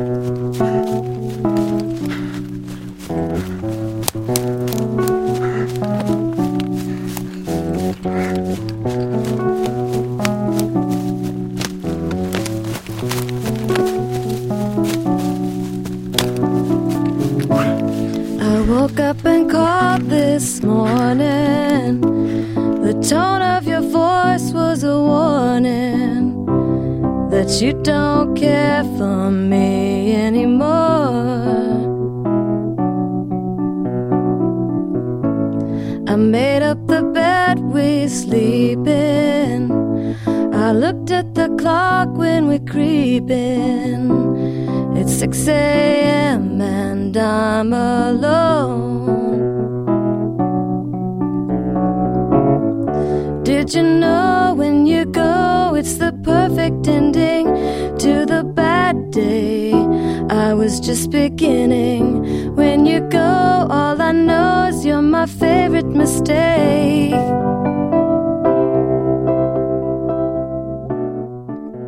Bye. 0.00 0.69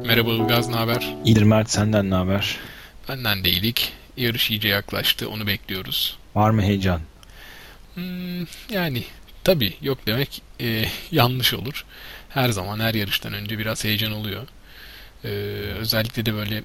Merhaba 0.06 0.31
Ilgaz, 0.33 0.69
ne 0.69 0.77
haber? 0.77 1.14
İyidir 1.25 1.42
Mert 1.42 1.70
senden 1.70 2.11
ne 2.11 2.14
haber? 2.14 2.56
Benden 3.08 3.45
de 3.45 3.50
iyilik. 3.50 3.92
Yarış 4.17 4.50
iyice 4.50 4.69
yaklaştı, 4.69 5.28
onu 5.31 5.47
bekliyoruz. 5.47 6.17
Var 6.34 6.50
mı 6.50 6.62
heyecan? 6.62 7.00
Hmm, 7.95 8.47
yani 8.70 9.05
tabii 9.45 9.75
yok 9.83 9.98
demek 10.06 10.42
e, 10.61 10.84
yanlış 11.11 11.55
olur. 11.55 11.84
Her 12.28 12.48
zaman 12.48 12.80
her 12.80 12.95
yarıştan 12.95 13.33
önce 13.33 13.58
biraz 13.58 13.84
heyecan 13.84 14.12
oluyor. 14.12 14.42
Ee, 15.25 15.28
özellikle 15.78 16.27
de 16.27 16.34
böyle 16.34 16.62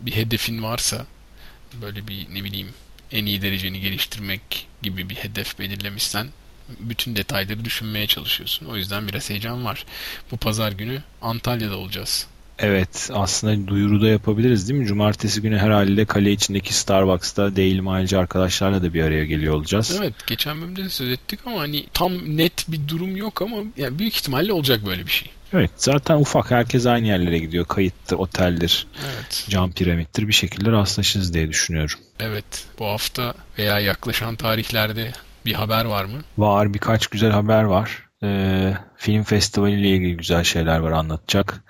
bir 0.00 0.12
hedefin 0.16 0.62
varsa 0.62 1.06
böyle 1.82 2.08
bir 2.08 2.34
ne 2.34 2.44
bileyim 2.44 2.68
en 3.12 3.26
iyi 3.26 3.42
dereceni 3.42 3.80
geliştirmek 3.80 4.66
gibi 4.82 5.08
bir 5.08 5.14
hedef 5.14 5.58
belirlemişsen 5.58 6.26
bütün 6.80 7.16
detayları 7.16 7.64
düşünmeye 7.64 8.06
çalışıyorsun. 8.06 8.66
O 8.66 8.76
yüzden 8.76 9.08
biraz 9.08 9.30
heyecan 9.30 9.64
var. 9.64 9.84
Bu 10.30 10.36
pazar 10.36 10.72
günü 10.72 11.02
Antalya'da 11.22 11.76
olacağız. 11.76 12.26
Evet 12.62 13.10
aslında 13.12 13.68
duyuruda 13.68 14.08
yapabiliriz 14.08 14.68
değil 14.68 14.80
mi? 14.80 14.86
Cumartesi 14.86 15.42
günü 15.42 15.58
herhalde 15.58 16.04
kale 16.04 16.32
içindeki 16.32 16.74
Starbucks'ta 16.74 17.56
Daily 17.56 17.80
Mile'ci 17.80 18.18
arkadaşlarla 18.18 18.82
da 18.82 18.94
bir 18.94 19.02
araya 19.02 19.24
geliyor 19.24 19.54
olacağız. 19.54 19.96
Evet 20.00 20.14
geçen 20.26 20.60
bölümde 20.60 20.84
de 20.84 20.88
söz 20.88 21.08
ettik 21.10 21.40
ama 21.46 21.60
hani 21.60 21.86
tam 21.94 22.12
net 22.36 22.64
bir 22.68 22.88
durum 22.88 23.16
yok 23.16 23.42
ama 23.42 23.56
yani 23.76 23.98
büyük 23.98 24.14
ihtimalle 24.16 24.52
olacak 24.52 24.86
böyle 24.86 25.06
bir 25.06 25.10
şey. 25.10 25.30
Evet 25.52 25.70
zaten 25.76 26.16
ufak 26.16 26.50
herkes 26.50 26.86
aynı 26.86 27.06
yerlere 27.06 27.38
gidiyor. 27.38 27.64
Kayıttır, 27.64 28.16
oteldir, 28.16 28.86
Evet. 29.04 29.46
cam 29.48 29.72
piramittir 29.72 30.28
bir 30.28 30.32
şekilde 30.32 30.72
rastlaşırız 30.72 31.34
diye 31.34 31.48
düşünüyorum. 31.48 31.98
Evet. 32.20 32.44
Bu 32.78 32.86
hafta 32.86 33.34
veya 33.58 33.80
yaklaşan 33.80 34.36
tarihlerde 34.36 35.12
bir 35.46 35.52
haber 35.52 35.84
var 35.84 36.04
mı? 36.04 36.18
Var 36.38 36.74
birkaç 36.74 37.06
güzel 37.06 37.30
haber 37.30 37.62
var. 37.62 38.02
Ee, 38.24 38.74
film 38.96 39.22
festivali 39.22 39.80
ile 39.80 39.88
ilgili 39.88 40.16
güzel 40.16 40.44
şeyler 40.44 40.78
var 40.78 40.90
anlatacak. 40.92 41.64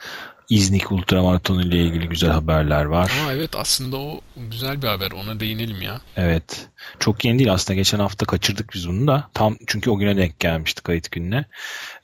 İznik 0.53 0.93
Ultramaratonu 0.93 1.63
ile 1.63 1.85
ilgili 1.85 2.09
güzel 2.09 2.31
haberler 2.31 2.85
var. 2.85 3.13
Aa 3.27 3.33
evet 3.33 3.57
aslında 3.57 3.97
o 3.97 4.21
güzel 4.37 4.83
bir 4.83 4.87
haber. 4.87 5.11
Ona 5.11 5.41
değinelim 5.41 5.83
ya. 5.83 6.01
Evet. 6.17 6.69
Çok 6.99 7.25
yeni 7.25 7.39
değil 7.39 7.53
aslında. 7.53 7.77
Geçen 7.77 7.99
hafta 7.99 8.27
kaçırdık 8.27 8.75
biz 8.75 8.89
bunu 8.89 9.07
da. 9.07 9.29
Tam 9.35 9.57
çünkü 9.67 9.91
o 9.91 9.99
güne 9.99 10.17
denk 10.17 10.41
gelmişti 10.41 10.83
kayıt 10.83 11.11
gününe. 11.11 11.45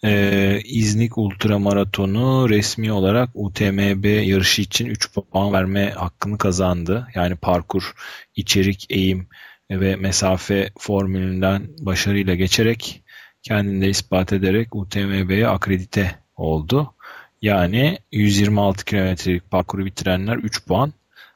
Ee, 0.04 0.60
İznik 0.64 1.18
Ultramaratonu 1.18 2.48
resmi 2.48 2.92
olarak 2.92 3.30
UTMB 3.34 4.04
yarışı 4.04 4.62
için 4.62 4.86
3 4.86 5.12
puan 5.12 5.52
verme 5.52 5.90
hakkını 5.90 6.38
kazandı. 6.38 7.08
Yani 7.14 7.36
parkur, 7.36 7.92
içerik, 8.36 8.86
eğim 8.90 9.28
ve 9.70 9.96
mesafe 9.96 10.70
formülünden 10.78 11.68
başarıyla 11.78 12.34
geçerek 12.34 13.02
kendini 13.42 13.80
de 13.80 13.88
ispat 13.88 14.32
ederek 14.32 14.74
UTMB'ye 14.74 15.48
akredite 15.48 16.18
oldu. 16.36 16.94
Yani 17.42 17.98
126 18.12 18.84
kilometrelik 18.84 19.50
parkuru 19.50 19.84
bitirenler 19.84 20.36
3 20.36 20.66
puan, 20.66 20.92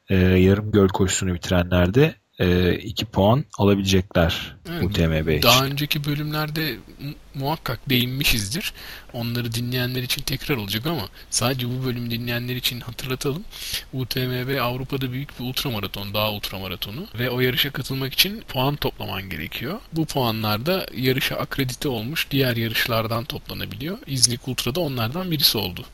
e, 0.08 0.16
yarım 0.16 0.70
göl 0.70 0.88
koşusunu 0.88 1.34
bitirenler 1.34 1.94
de 1.94 2.14
2 2.44 3.04
puan 3.04 3.44
alabilecekler 3.58 4.56
Evet, 4.70 4.84
UTMB 4.84 5.28
için. 5.28 5.42
Daha 5.42 5.64
önceki 5.64 6.04
bölümlerde 6.04 6.76
mu- 7.00 7.14
muhakkak 7.34 7.88
değinmişizdir. 7.88 8.72
Onları 9.12 9.52
dinleyenler 9.52 10.02
için 10.02 10.22
tekrar 10.22 10.56
olacak 10.56 10.86
ama 10.86 11.08
sadece 11.30 11.66
bu 11.68 11.84
bölüm 11.86 12.10
dinleyenler 12.10 12.56
için 12.56 12.80
hatırlatalım. 12.80 13.44
UTMB 13.92 14.60
Avrupa'da 14.60 15.12
büyük 15.12 15.40
bir 15.40 15.44
ultramaraton, 15.44 16.14
dağ 16.14 16.32
ultramaratonu 16.32 17.06
ve 17.18 17.30
o 17.30 17.40
yarışa 17.40 17.70
katılmak 17.70 18.12
için 18.12 18.40
puan 18.48 18.76
toplaman 18.76 19.22
gerekiyor. 19.30 19.80
Bu 19.92 20.06
puanlar 20.06 20.66
da 20.66 20.86
yarışa 20.96 21.36
akredite 21.36 21.88
olmuş 21.88 22.26
diğer 22.30 22.56
yarışlardan 22.56 23.24
toplanabiliyor. 23.24 23.98
İznik 24.06 24.48
Ultra'da 24.48 24.80
onlardan 24.80 25.30
birisi 25.30 25.58
oldu. 25.58 25.84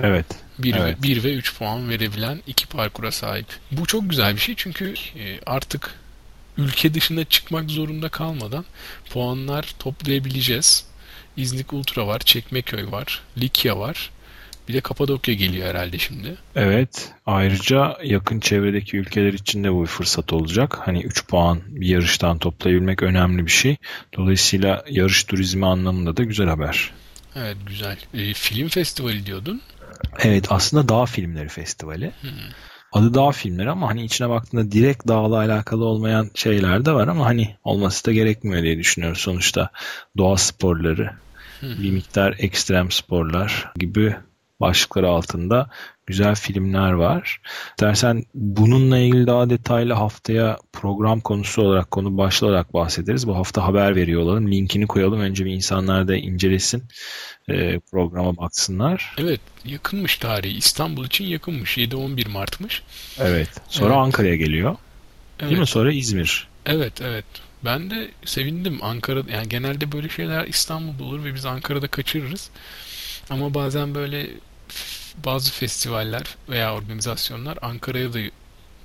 Evet. 0.00 0.26
1 0.62 0.74
Evet. 0.74 0.98
ve, 0.98 1.02
1 1.02 1.24
ve 1.24 1.34
3 1.34 1.58
puan 1.58 1.88
verebilen 1.88 2.40
iki 2.46 2.66
parkura 2.66 3.12
sahip. 3.12 3.46
Bu 3.72 3.86
çok 3.86 4.10
güzel 4.10 4.34
bir 4.34 4.40
şey 4.40 4.54
çünkü 4.58 4.94
e, 5.18 5.40
artık 5.46 5.94
ülke 6.58 6.94
dışına 6.94 7.24
çıkmak 7.24 7.70
zorunda 7.70 8.08
kalmadan 8.08 8.64
puanlar 9.10 9.74
toplayabileceğiz. 9.78 10.86
İznik 11.36 11.72
Ultra 11.72 12.06
var, 12.06 12.18
Çekmeköy 12.20 12.90
var, 12.90 13.22
Likya 13.38 13.78
var. 13.78 14.10
Bir 14.68 14.74
de 14.74 14.80
Kapadokya 14.80 15.34
geliyor 15.34 15.68
herhalde 15.68 15.98
şimdi. 15.98 16.36
Evet. 16.56 17.12
Ayrıca 17.26 17.96
yakın 18.04 18.40
çevredeki 18.40 18.96
ülkeler 18.96 19.32
için 19.32 19.64
de 19.64 19.72
bu 19.72 19.82
bir 19.82 19.86
fırsat 19.86 20.32
olacak. 20.32 20.78
Hani 20.84 21.02
3 21.02 21.26
puan 21.26 21.60
bir 21.68 21.86
yarıştan 21.86 22.38
toplayabilmek 22.38 23.02
önemli 23.02 23.46
bir 23.46 23.50
şey. 23.50 23.76
Dolayısıyla 24.16 24.84
yarış 24.90 25.24
turizmi 25.24 25.66
anlamında 25.66 26.16
da 26.16 26.22
güzel 26.22 26.48
haber. 26.48 26.90
Evet 27.36 27.56
güzel. 27.66 27.96
E, 28.14 28.34
film 28.34 28.68
festivali 28.68 29.26
diyordun. 29.26 29.60
Evet 30.18 30.46
aslında 30.50 30.88
Dağ 30.88 31.06
Filmleri 31.06 31.48
Festivali. 31.48 32.12
Adı 32.92 33.14
Dağ 33.14 33.30
Filmleri 33.30 33.70
ama 33.70 33.88
hani 33.88 34.04
içine 34.04 34.28
baktığında 34.28 34.72
direkt 34.72 35.08
dağla 35.08 35.36
alakalı 35.36 35.84
olmayan 35.84 36.30
şeyler 36.34 36.84
de 36.84 36.92
var 36.92 37.08
ama 37.08 37.26
hani 37.26 37.56
olması 37.64 38.06
da 38.06 38.12
gerekmiyor 38.12 38.62
diye 38.62 38.78
düşünüyorum. 38.78 39.16
Sonuçta 39.16 39.70
doğa 40.18 40.36
sporları, 40.36 41.10
bir 41.62 41.90
miktar 41.90 42.34
ekstrem 42.38 42.90
sporlar 42.90 43.72
gibi 43.76 44.16
başlıkları 44.60 45.08
altında 45.08 45.70
güzel 46.10 46.34
filmler 46.34 46.92
var. 46.92 47.40
Dersen 47.80 48.24
bununla 48.34 48.98
ilgili 48.98 49.26
daha 49.26 49.50
detaylı 49.50 49.92
haftaya 49.92 50.58
program 50.72 51.20
konusu 51.20 51.62
olarak, 51.62 51.90
konu 51.90 52.16
başlığı 52.16 52.46
olarak 52.46 52.74
bahsederiz. 52.74 53.26
Bu 53.26 53.36
hafta 53.36 53.64
haber 53.64 53.96
veriyor 53.96 54.22
olalım. 54.22 54.50
Linkini 54.50 54.86
koyalım. 54.86 55.20
Önce 55.20 55.44
bir 55.44 55.50
insanlar 55.52 56.08
da 56.08 56.16
incelesin. 56.16 56.82
e, 57.48 57.78
programa 57.90 58.36
baksınlar. 58.36 59.14
Evet 59.18 59.40
yakınmış 59.64 60.16
tarihi. 60.16 60.56
İstanbul 60.56 61.06
için 61.06 61.24
yakınmış. 61.24 61.78
7-11 61.78 62.28
Mart'mış. 62.28 62.82
Evet. 63.18 63.48
Sonra 63.68 63.88
Evet. 63.94 63.98
Ankara'ya 63.98 64.36
geliyor. 64.36 64.76
Evet. 65.40 65.50
Değil 65.50 65.60
mi? 65.60 65.66
Sonra 65.66 65.92
İzmir. 65.92 66.48
Evet 66.66 67.00
evet. 67.00 67.24
Ben 67.64 67.90
de 67.90 68.10
sevindim 68.24 68.78
Ankara 68.82 69.22
yani 69.32 69.48
genelde 69.48 69.92
böyle 69.92 70.08
şeyler 70.08 70.46
İstanbul'da 70.46 71.04
olur 71.04 71.24
ve 71.24 71.34
biz 71.34 71.46
Ankara'da 71.46 71.88
kaçırırız. 71.88 72.50
Ama 73.30 73.54
bazen 73.54 73.94
böyle 73.94 74.26
bazı 75.24 75.52
festivaller 75.52 76.36
veya 76.48 76.74
organizasyonlar 76.74 77.58
Ankara'ya 77.62 78.12
da 78.12 78.18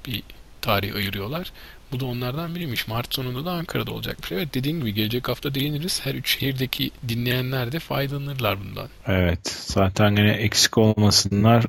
bir 0.07 0.23
tarih 0.61 0.95
ayırıyorlar. 0.95 1.51
Bu 1.91 1.99
da 1.99 2.05
onlardan 2.05 2.55
biriymiş. 2.55 2.87
Mart 2.87 3.13
sonunda 3.13 3.45
da 3.45 3.51
Ankara'da 3.51 3.91
olacakmış. 3.91 4.31
Evet 4.31 4.53
dediğin 4.53 4.79
gibi 4.79 4.93
gelecek 4.93 5.29
hafta 5.29 5.55
değiniriz. 5.55 6.01
Her 6.03 6.15
üç 6.15 6.39
şehirdeki 6.39 6.91
dinleyenler 7.07 7.71
de 7.71 7.79
faydalanırlar 7.79 8.59
bundan. 8.59 8.87
Evet. 9.07 9.57
Zaten 9.65 10.15
gene 10.15 10.31
eksik 10.31 10.77
olmasınlar. 10.77 11.65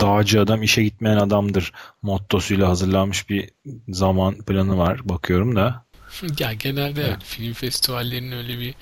Dağcı 0.00 0.40
adam 0.40 0.62
işe 0.62 0.82
gitmeyen 0.82 1.16
adamdır 1.16 1.72
mottosuyla 2.02 2.68
hazırlanmış 2.68 3.30
bir 3.30 3.50
zaman 3.88 4.38
planı 4.38 4.78
var. 4.78 5.00
Bakıyorum 5.04 5.56
da. 5.56 5.88
Ya 6.38 6.52
genelde 6.52 7.02
evet, 7.02 7.24
film 7.24 7.52
festivallerinin 7.52 8.32
öyle 8.32 8.58
bir 8.58 8.74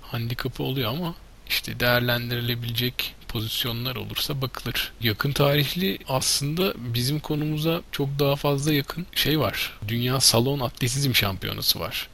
handikapı 0.00 0.62
oluyor 0.62 0.90
ama 0.90 1.14
işte 1.48 1.80
değerlendirilebilecek 1.80 3.14
pozisyonlar 3.32 3.96
olursa 3.96 4.42
bakılır. 4.42 4.92
Yakın 5.00 5.32
tarihli 5.32 5.98
aslında 6.08 6.72
bizim 6.76 7.20
konumuza 7.20 7.80
çok 7.92 8.08
daha 8.18 8.36
fazla 8.36 8.72
yakın 8.72 9.06
şey 9.14 9.40
var. 9.40 9.78
Dünya 9.88 10.20
Salon 10.20 10.60
Atletizm 10.60 11.14
Şampiyonası 11.14 11.80
var. 11.80 12.08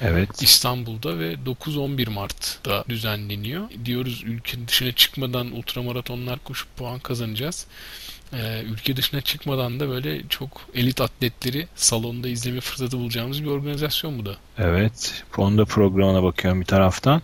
Evet. 0.00 0.42
İstanbul'da 0.42 1.18
ve 1.18 1.34
9-11 1.34 2.10
Mart'ta 2.10 2.84
düzenleniyor. 2.88 3.68
Diyoruz 3.84 4.22
ülke 4.24 4.68
dışına 4.68 4.92
çıkmadan 4.92 5.52
ultramaratonlar 5.52 6.38
koşup 6.38 6.76
puan 6.76 6.98
kazanacağız. 6.98 7.66
Ee, 8.32 8.62
ülke 8.62 8.96
dışına 8.96 9.20
çıkmadan 9.20 9.80
da 9.80 9.88
böyle 9.88 10.28
çok 10.28 10.60
elit 10.74 11.00
atletleri 11.00 11.68
salonda 11.74 12.28
izleme 12.28 12.60
fırsatı 12.60 12.98
bulacağımız 12.98 13.44
bir 13.44 13.48
organizasyon 13.48 14.18
bu 14.18 14.26
da. 14.26 14.36
Evet. 14.58 15.24
Onun 15.36 15.58
da 15.58 15.64
programına 15.64 16.22
bakıyorum 16.22 16.60
bir 16.60 16.66
taraftan. 16.66 17.22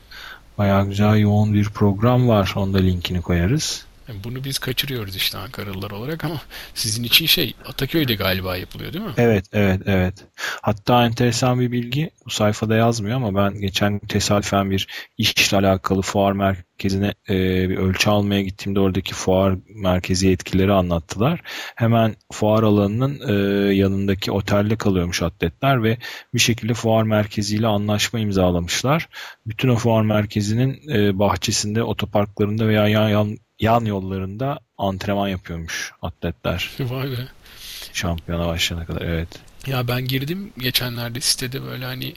Bayağı 0.59 0.89
güzel 0.89 1.19
yoğun 1.19 1.55
bir 1.55 1.65
program 1.65 2.29
var. 2.29 2.53
Onda 2.57 2.79
linkini 2.79 3.23
koyarız. 3.23 3.88
Yani 4.09 4.25
bunu 4.25 4.45
biz 4.45 4.59
kaçırıyoruz 4.59 5.17
işte 5.17 5.39
Ankaralılar 5.39 5.91
olarak 5.91 6.25
ama 6.25 6.41
sizin 6.75 7.03
için 7.03 7.27
şey 7.27 7.55
Ataköy'de 7.67 8.15
galiba 8.15 8.57
yapılıyor 8.57 8.93
değil 8.93 9.05
mi? 9.05 9.13
Evet, 9.17 9.45
evet, 9.53 9.81
evet. 9.87 10.15
Hatta 10.63 11.07
enteresan 11.07 11.61
bir 11.61 11.73
bilgi 11.73 12.11
bu 12.27 12.31
sayfada 12.31 12.77
yazmıyor 12.77 13.17
ama 13.17 13.35
ben 13.35 13.61
geçen 13.61 13.99
tesadüfen 13.99 14.71
bir 14.71 14.87
işle 15.19 15.57
alakalı 15.57 16.03
fuar 16.03 16.33
merkezine 16.33 17.15
e, 17.29 17.35
bir 17.69 17.77
ölçü 17.77 18.11
almaya 18.11 18.43
gittiğimde 18.43 18.81
oradaki 18.81 19.15
fuar 19.15 19.59
merkezi 19.69 20.27
yetkilileri 20.27 20.73
anlattılar. 20.73 21.41
Hemen 21.75 22.17
fuar 22.33 22.63
alanının 22.63 23.21
e, 23.29 23.33
yanındaki 23.75 24.33
otelde 24.33 24.77
kalıyormuş 24.77 25.23
atletler 25.23 25.83
ve 25.83 25.99
bir 26.35 26.41
şekilde 26.41 26.75
fuar 26.75 27.03
merkeziyle 27.03 27.67
anlaşma 27.67 28.19
imzalamışlar. 28.19 29.09
Bütün 29.47 29.69
o 29.69 29.77
fuar 29.77 30.03
merkezinin 30.03 30.91
e, 30.95 31.19
bahçesinde, 31.19 31.83
otoparklarında 31.83 32.69
veya 32.69 32.89
yan, 32.89 33.09
yan 33.09 33.37
yan 33.61 33.85
yollarında 33.85 34.59
antrenman 34.79 35.29
yapıyormuş 35.29 35.93
atletler. 36.03 36.71
Vay 36.81 37.11
be. 37.11 37.29
Şampiyona 37.93 38.47
başlayana 38.47 38.87
kadar 38.87 39.03
evet. 39.03 39.29
Ya 39.67 39.89
ben 39.89 40.05
girdim 40.05 40.53
geçenlerde 40.59 41.21
sitede 41.21 41.63
böyle 41.63 41.85
hani 41.85 42.15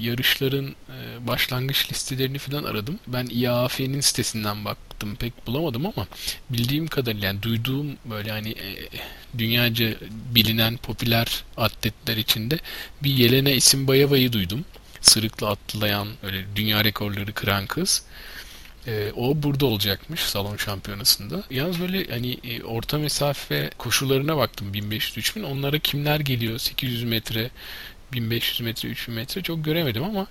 yarışların 0.00 0.66
e, 0.66 1.26
başlangıç 1.26 1.92
listelerini 1.92 2.38
falan 2.38 2.64
aradım. 2.64 2.98
Ben 3.06 3.26
IAAF'nin 3.26 4.00
sitesinden 4.00 4.64
baktım 4.64 5.16
pek 5.16 5.46
bulamadım 5.46 5.86
ama 5.86 6.06
bildiğim 6.50 6.86
kadarıyla 6.86 7.26
yani 7.26 7.42
duyduğum 7.42 7.86
böyle 8.04 8.30
hani 8.30 8.50
e, 8.50 8.88
dünyaca 9.38 9.94
bilinen 10.34 10.76
popüler 10.76 11.44
atletler 11.56 12.16
içinde 12.16 12.58
bir 13.02 13.10
Yelena 13.10 13.50
Isimbayeva'yı 13.50 14.32
duydum. 14.32 14.64
Sırıkla 15.00 15.50
atlayan 15.50 16.08
öyle 16.22 16.44
dünya 16.56 16.84
rekorları 16.84 17.32
kıran 17.32 17.66
kız. 17.66 18.02
E, 18.86 19.12
o 19.16 19.42
burada 19.42 19.66
olacakmış 19.66 20.20
salon 20.20 20.56
şampiyonasında. 20.56 21.42
Yalnız 21.50 21.80
böyle 21.80 22.04
hani 22.10 22.38
e, 22.44 22.62
orta 22.62 22.98
mesafe 22.98 23.70
koşularına 23.78 24.36
baktım 24.36 24.72
1500-3000. 24.72 25.44
Onlara 25.44 25.78
kimler 25.78 26.20
geliyor? 26.20 26.58
800 26.58 27.04
metre, 27.04 27.50
1500 28.12 28.60
metre, 28.60 28.88
3000 28.88 29.14
metre 29.14 29.42
çok 29.42 29.64
göremedim 29.64 30.04
ama 30.04 30.26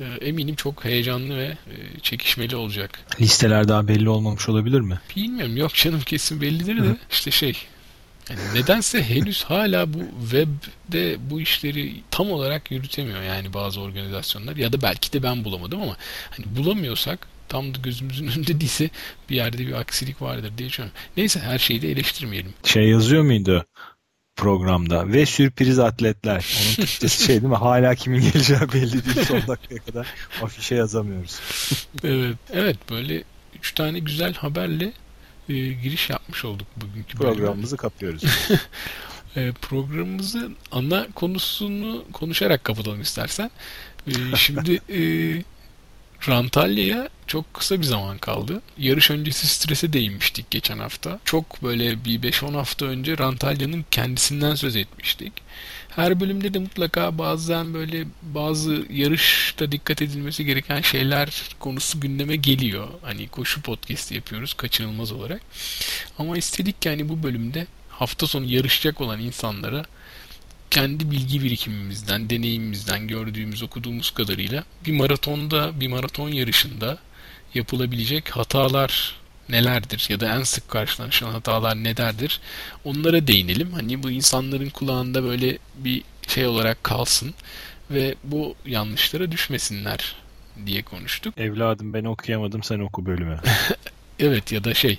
e, 0.00 0.04
eminim 0.04 0.54
çok 0.54 0.84
heyecanlı 0.84 1.36
ve 1.36 1.46
e, 1.46 2.00
çekişmeli 2.02 2.56
olacak. 2.56 3.00
Listeler 3.20 3.68
daha 3.68 3.88
belli 3.88 4.08
olmamış 4.08 4.48
olabilir 4.48 4.80
mi? 4.80 5.00
Bilmiyorum. 5.16 5.56
Yok 5.56 5.74
canım 5.74 6.00
kesin 6.00 6.40
bellidir 6.40 6.82
de 6.82 6.96
işte 7.10 7.30
şey 7.30 7.56
yani 8.30 8.40
nedense 8.54 9.02
henüz 9.02 9.44
hala 9.44 9.94
bu 9.94 9.98
webde 10.20 11.16
bu 11.30 11.40
işleri 11.40 11.94
tam 12.10 12.30
olarak 12.30 12.70
yürütemiyor 12.70 13.22
yani 13.22 13.54
bazı 13.54 13.80
organizasyonlar 13.80 14.56
ya 14.56 14.72
da 14.72 14.82
belki 14.82 15.12
de 15.12 15.22
ben 15.22 15.44
bulamadım 15.44 15.82
ama 15.82 15.96
hani 16.30 16.56
bulamıyorsak 16.56 17.28
tam 17.48 17.74
da 17.74 17.78
gözümüzün 17.78 18.26
önünde 18.36 18.60
değilse 18.60 18.90
bir 19.30 19.36
yerde 19.36 19.58
bir 19.58 19.72
aksilik 19.72 20.22
vardır 20.22 20.52
diye 20.58 20.68
düşünüyorum. 20.68 20.98
Neyse 21.16 21.40
her 21.40 21.58
şeyi 21.58 21.82
de 21.82 21.90
eleştirmeyelim. 21.90 22.54
Şey 22.64 22.88
yazıyor 22.88 23.22
muydu 23.22 23.66
programda 24.38 25.08
ve 25.08 25.26
sürpriz 25.26 25.78
atletler. 25.78 26.56
Onun 26.62 26.74
Türkçesi 26.74 27.24
şey 27.24 27.34
değil 27.34 27.52
mi? 27.52 27.56
Hala 27.56 27.94
kimin 27.94 28.20
geleceği 28.20 28.60
belli 28.60 29.04
değil 29.04 29.26
son 29.26 29.46
dakikaya 29.46 29.80
kadar 29.80 30.06
afişe 30.42 30.74
yazamıyoruz. 30.74 31.40
evet, 32.04 32.36
evet 32.52 32.76
böyle 32.90 33.24
üç 33.58 33.72
tane 33.72 33.98
güzel 33.98 34.34
haberle 34.34 34.92
e, 35.48 35.54
giriş 35.54 36.10
yapmış 36.10 36.44
olduk 36.44 36.66
bugünkü 36.76 37.18
Programımızı 37.18 37.76
kapıyoruz. 37.76 38.22
e, 39.36 39.52
programımızın 39.52 40.56
ana 40.72 41.06
konusunu 41.14 42.04
konuşarak 42.12 42.64
kapatalım 42.64 43.00
istersen. 43.00 43.50
E, 44.06 44.36
şimdi 44.36 44.80
e, 44.90 45.00
Rantalya'ya 46.28 47.08
çok 47.26 47.54
kısa 47.54 47.78
bir 47.78 47.84
zaman 47.84 48.18
kaldı. 48.18 48.62
Yarış 48.78 49.10
öncesi 49.10 49.46
strese 49.46 49.92
değinmiştik 49.92 50.50
geçen 50.50 50.78
hafta. 50.78 51.20
Çok 51.24 51.62
böyle 51.62 52.04
bir 52.04 52.22
5-10 52.22 52.52
hafta 52.52 52.86
önce 52.86 53.18
Rantalya'nın 53.18 53.84
kendisinden 53.90 54.54
söz 54.54 54.76
etmiştik. 54.76 55.32
Her 55.88 56.20
bölümde 56.20 56.54
de 56.54 56.58
mutlaka 56.58 57.18
bazen 57.18 57.74
böyle 57.74 58.04
bazı 58.22 58.86
yarışta 58.90 59.72
dikkat 59.72 60.02
edilmesi 60.02 60.44
gereken 60.44 60.80
şeyler 60.80 61.42
konusu 61.58 62.00
gündeme 62.00 62.36
geliyor. 62.36 62.88
Hani 63.02 63.28
koşu 63.28 63.62
podcast 63.62 64.12
yapıyoruz 64.12 64.54
kaçınılmaz 64.54 65.12
olarak. 65.12 65.40
Ama 66.18 66.38
istedik 66.38 66.82
ki 66.82 66.88
hani 66.88 67.08
bu 67.08 67.22
bölümde 67.22 67.66
hafta 67.88 68.26
sonu 68.26 68.44
yarışacak 68.44 69.00
olan 69.00 69.20
insanlara 69.20 69.84
kendi 70.70 71.10
bilgi 71.10 71.42
birikimimizden, 71.42 72.30
deneyimimizden 72.30 73.08
gördüğümüz, 73.08 73.62
okuduğumuz 73.62 74.10
kadarıyla 74.10 74.64
bir 74.86 74.92
maratonda, 74.92 75.80
bir 75.80 75.88
maraton 75.88 76.28
yarışında 76.28 76.98
yapılabilecek 77.54 78.30
hatalar 78.30 79.14
nelerdir 79.48 80.06
ya 80.08 80.20
da 80.20 80.34
en 80.34 80.42
sık 80.42 80.68
karşılaşılan 80.68 81.32
hatalar 81.32 81.76
nelerdir 81.84 82.40
onlara 82.84 83.26
değinelim. 83.26 83.72
Hani 83.72 84.02
bu 84.02 84.10
insanların 84.10 84.70
kulağında 84.70 85.24
böyle 85.24 85.58
bir 85.76 86.02
şey 86.28 86.46
olarak 86.46 86.84
kalsın 86.84 87.34
ve 87.90 88.14
bu 88.24 88.54
yanlışlara 88.66 89.32
düşmesinler 89.32 90.16
diye 90.66 90.82
konuştuk. 90.82 91.38
Evladım 91.38 91.92
ben 91.94 92.04
okuyamadım 92.04 92.62
sen 92.62 92.78
oku 92.78 93.06
bölümü. 93.06 93.40
evet 94.18 94.52
ya 94.52 94.64
da 94.64 94.74
şey 94.74 94.98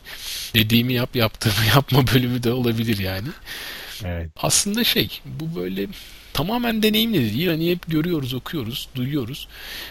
dediğimi 0.53 0.93
yap 0.93 1.15
yaptığımı 1.15 1.65
yapma 1.75 2.07
bölümü 2.07 2.43
de 2.43 2.51
olabilir 2.51 2.97
yani. 2.97 3.27
Evet. 4.05 4.29
Aslında 4.37 4.83
şey 4.83 5.21
bu 5.25 5.59
böyle 5.59 5.87
tamamen 6.33 6.83
deneyimli 6.83 7.19
de 7.19 7.33
değil. 7.33 7.47
Hani 7.47 7.71
hep 7.71 7.87
görüyoruz, 7.87 8.33
okuyoruz, 8.33 8.89
duyuyoruz. 8.95 9.47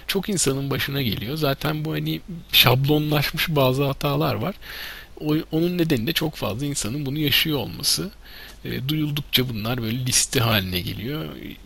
Çok 0.06 0.28
insanın 0.28 0.70
başına 0.70 1.02
geliyor. 1.02 1.37
Zaten 1.37 1.84
bu 1.84 1.93
hani 1.93 2.20
şablonlaşmış 2.52 3.49
bazı 3.49 3.84
hatalar 3.84 4.34
var. 4.34 4.55
Onun 5.53 5.79
nedeni 5.79 6.06
de 6.06 6.12
çok 6.12 6.35
fazla 6.35 6.67
insanın 6.67 7.06
bunu 7.06 7.19
yaşıyor 7.19 7.59
olması 7.59 8.11
e, 8.65 8.88
duyuldukça 8.88 9.49
bunlar 9.49 9.83
böyle 9.83 10.07
liste 10.07 10.40
haline 10.40 10.81
geliyor. 10.81 11.25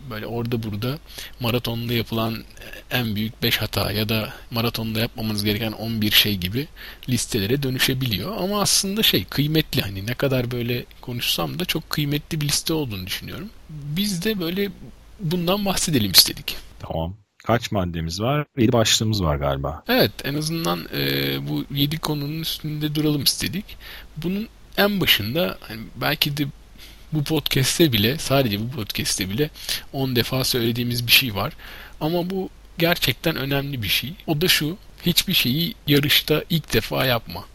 Böyle 0.09 0.25
orada 0.27 0.63
burada 0.63 0.99
maratonda 1.39 1.93
yapılan 1.93 2.43
en 2.91 3.15
büyük 3.15 3.43
5 3.43 3.57
hata 3.57 3.91
ya 3.91 4.09
da 4.09 4.33
maratonda 4.51 4.99
yapmamanız 4.99 5.43
gereken 5.43 5.71
11 5.71 6.11
şey 6.11 6.37
gibi 6.37 6.67
listelere 7.09 7.63
dönüşebiliyor. 7.63 8.37
Ama 8.37 8.61
aslında 8.61 9.03
şey 9.03 9.25
kıymetli 9.25 9.81
hani 9.81 10.05
ne 10.05 10.13
kadar 10.13 10.51
böyle 10.51 10.85
konuşsam 11.01 11.59
da 11.59 11.65
çok 11.65 11.89
kıymetli 11.89 12.41
bir 12.41 12.47
liste 12.47 12.73
olduğunu 12.73 13.07
düşünüyorum. 13.07 13.49
Biz 13.69 14.23
de 14.23 14.39
böyle 14.39 14.71
bundan 15.19 15.65
bahsedelim 15.65 16.11
istedik. 16.11 16.55
Tamam. 16.79 17.22
Kaç 17.43 17.71
maddemiz 17.71 18.21
var? 18.21 18.45
7 18.57 18.71
başlığımız 18.71 19.23
var 19.23 19.35
galiba. 19.35 19.83
Evet 19.87 20.11
en 20.23 20.33
azından 20.33 20.87
e, 20.95 21.37
bu 21.49 21.65
7 21.71 21.97
konunun 21.97 22.41
üstünde 22.41 22.95
duralım 22.95 23.23
istedik. 23.23 23.65
Bunun 24.17 24.47
en 24.77 25.01
başında 25.01 25.57
hani 25.61 25.81
belki 25.95 26.37
de 26.37 26.45
bu 27.13 27.23
podcast'te 27.23 27.93
bile 27.93 28.17
sadece 28.17 28.59
bu 28.59 28.69
podcast'te 28.69 29.29
bile 29.29 29.49
10 29.93 30.15
defa 30.15 30.43
söylediğimiz 30.43 31.07
bir 31.07 31.11
şey 31.11 31.35
var. 31.35 31.53
Ama 32.01 32.29
bu 32.29 32.49
gerçekten 32.77 33.35
önemli 33.35 33.83
bir 33.83 33.87
şey. 33.87 34.13
O 34.27 34.41
da 34.41 34.47
şu 34.47 34.77
hiçbir 35.05 35.33
şeyi 35.33 35.75
yarışta 35.87 36.43
ilk 36.49 36.73
defa 36.73 37.05
yapma. 37.05 37.45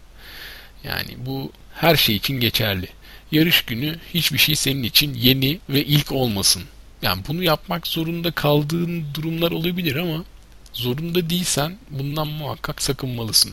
Yani 0.84 1.16
bu 1.26 1.52
her 1.74 1.96
şey 1.96 2.16
için 2.16 2.40
geçerli. 2.40 2.88
Yarış 3.32 3.62
günü 3.62 3.96
hiçbir 4.14 4.38
şey 4.38 4.56
senin 4.56 4.82
için 4.82 5.14
yeni 5.14 5.58
ve 5.68 5.84
ilk 5.84 6.12
olmasın. 6.12 6.62
Yani 7.02 7.22
bunu 7.28 7.42
yapmak 7.42 7.86
zorunda 7.86 8.30
kaldığın 8.30 9.04
durumlar 9.14 9.50
olabilir 9.50 9.96
ama 9.96 10.24
zorunda 10.72 11.30
değilsen 11.30 11.76
bundan 11.90 12.28
muhakkak 12.28 12.82
sakınmalısın. 12.82 13.52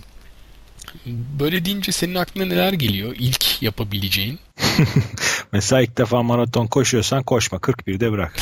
Böyle 1.39 1.65
deyince 1.65 1.91
senin 1.91 2.15
aklına 2.15 2.45
neler 2.45 2.73
geliyor 2.73 3.15
ilk 3.19 3.61
yapabileceğin? 3.61 4.39
Mesela 5.51 5.81
ilk 5.81 5.97
defa 5.97 6.23
maraton 6.23 6.67
koşuyorsan 6.67 7.23
koşma 7.23 7.57
41'de 7.57 8.11
bırak. 8.11 8.35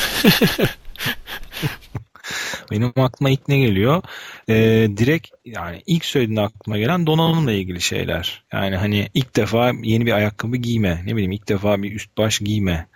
Benim 2.70 2.92
aklıma 2.96 3.30
ilk 3.30 3.48
ne 3.48 3.58
geliyor? 3.58 4.02
Ee, 4.48 4.88
direkt 4.96 5.28
yani 5.44 5.82
ilk 5.86 6.04
söylediğinde 6.04 6.40
aklıma 6.40 6.78
gelen 6.78 7.06
donanımla 7.06 7.52
ilgili 7.52 7.80
şeyler. 7.80 8.44
Yani 8.52 8.76
hani 8.76 9.08
ilk 9.14 9.36
defa 9.36 9.72
yeni 9.82 10.06
bir 10.06 10.12
ayakkabı 10.12 10.56
giyme. 10.56 11.02
Ne 11.04 11.12
bileyim 11.12 11.32
ilk 11.32 11.48
defa 11.48 11.82
bir 11.82 11.92
üst 11.92 12.18
baş 12.18 12.38
giyme. 12.38 12.86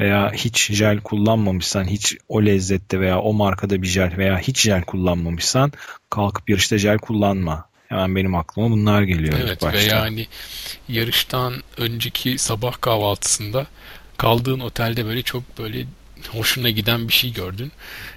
Veya 0.00 0.32
hiç 0.32 0.70
jel 0.72 1.00
kullanmamışsan, 1.00 1.84
hiç 1.84 2.16
o 2.28 2.44
lezzette 2.44 3.00
veya 3.00 3.20
o 3.20 3.32
markada 3.32 3.82
bir 3.82 3.86
jel 3.86 4.18
veya 4.18 4.38
hiç 4.38 4.60
jel 4.60 4.82
kullanmamışsan 4.82 5.72
kalkıp 6.10 6.50
yarışta 6.50 6.78
jel 6.78 6.98
kullanma. 6.98 7.68
Hemen 7.88 8.16
benim 8.16 8.34
aklıma 8.34 8.70
bunlar 8.70 9.02
geliyor. 9.02 9.34
Evet 9.42 9.62
ve 9.62 9.82
yani 9.82 10.26
yarıştan 10.88 11.54
önceki 11.76 12.38
sabah 12.38 12.80
kahvaltısında 12.80 13.66
kaldığın 14.16 14.60
otelde 14.60 15.04
böyle 15.04 15.22
çok 15.22 15.58
böyle 15.58 15.86
hoşuna 16.28 16.70
giden 16.70 17.08
bir 17.08 17.12
şey 17.12 17.32
gördün. 17.32 17.72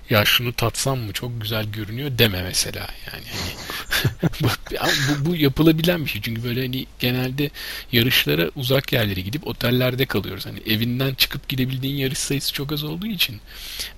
Ya 0.10 0.26
şunu 0.26 0.54
tatsam 0.54 1.00
mı 1.00 1.14
çok 1.14 1.42
güzel 1.42 1.66
görünüyor 1.66 2.18
deme 2.18 2.42
mesela 2.42 2.80
yani. 2.80 3.26
Hani, 3.32 4.32
bu, 4.42 4.48
bu, 5.26 5.30
bu 5.30 5.36
yapılabilen 5.36 6.06
bir 6.06 6.10
şey. 6.10 6.22
Çünkü 6.22 6.44
böyle 6.44 6.62
hani 6.62 6.86
genelde 7.00 7.50
yarışlara 7.92 8.50
uzak 8.56 8.94
yerlere 8.94 9.22
gidip 9.22 9.48
otellerde 9.48 10.06
kalıyoruz. 10.06 10.46
Hani 10.46 10.60
evinden 10.60 11.14
çıkıp 11.14 11.50
gidebildiğin 11.50 11.96
yarış 11.96 12.18
sayısı 12.18 12.54
çok 12.54 12.72
az 12.72 12.84
olduğu 12.84 13.08
için. 13.08 13.42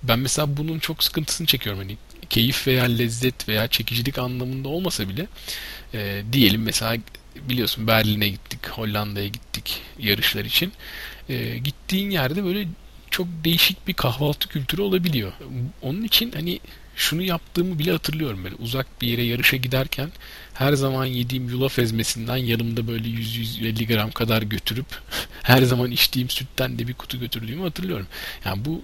Ben 0.03 0.19
mesela 0.19 0.57
bunun 0.57 0.79
çok 0.79 1.03
sıkıntısını 1.03 1.47
çekiyorum. 1.47 1.81
Hani 1.81 1.97
keyif 2.29 2.67
veya 2.67 2.83
lezzet 2.83 3.49
veya 3.49 3.67
çekicilik 3.67 4.17
anlamında 4.17 4.69
olmasa 4.69 5.09
bile 5.09 5.27
e, 5.93 6.23
diyelim 6.31 6.63
mesela 6.63 6.97
biliyorsun 7.35 7.87
Berlin'e 7.87 8.29
gittik, 8.29 8.69
Hollanda'ya 8.69 9.27
gittik 9.27 9.81
yarışlar 9.99 10.45
için. 10.45 10.71
E, 11.29 11.57
gittiğin 11.57 12.11
yerde 12.11 12.43
böyle 12.43 12.67
çok 13.13 13.27
değişik 13.43 13.87
bir 13.87 13.93
kahvaltı 13.93 14.49
kültürü 14.49 14.81
olabiliyor. 14.81 15.31
Onun 15.81 16.03
için 16.03 16.31
hani 16.31 16.59
şunu 16.95 17.21
yaptığımı 17.21 17.79
bile 17.79 17.91
hatırlıyorum 17.91 18.43
böyle 18.43 18.55
uzak 18.55 19.01
bir 19.01 19.07
yere 19.07 19.23
yarışa 19.23 19.57
giderken 19.57 20.09
her 20.53 20.73
zaman 20.73 21.05
yediğim 21.05 21.49
yulaf 21.49 21.79
ezmesinden 21.79 22.37
yanımda 22.37 22.87
böyle 22.87 23.07
100-150 23.07 23.87
gram 23.87 24.11
kadar 24.11 24.41
götürüp 24.41 24.85
her 25.43 25.61
zaman 25.61 25.91
içtiğim 25.91 26.29
sütten 26.29 26.79
de 26.79 26.87
bir 26.87 26.93
kutu 26.93 27.19
götürdüğümü 27.19 27.63
hatırlıyorum. 27.63 28.07
Yani 28.45 28.65
bu 28.65 28.81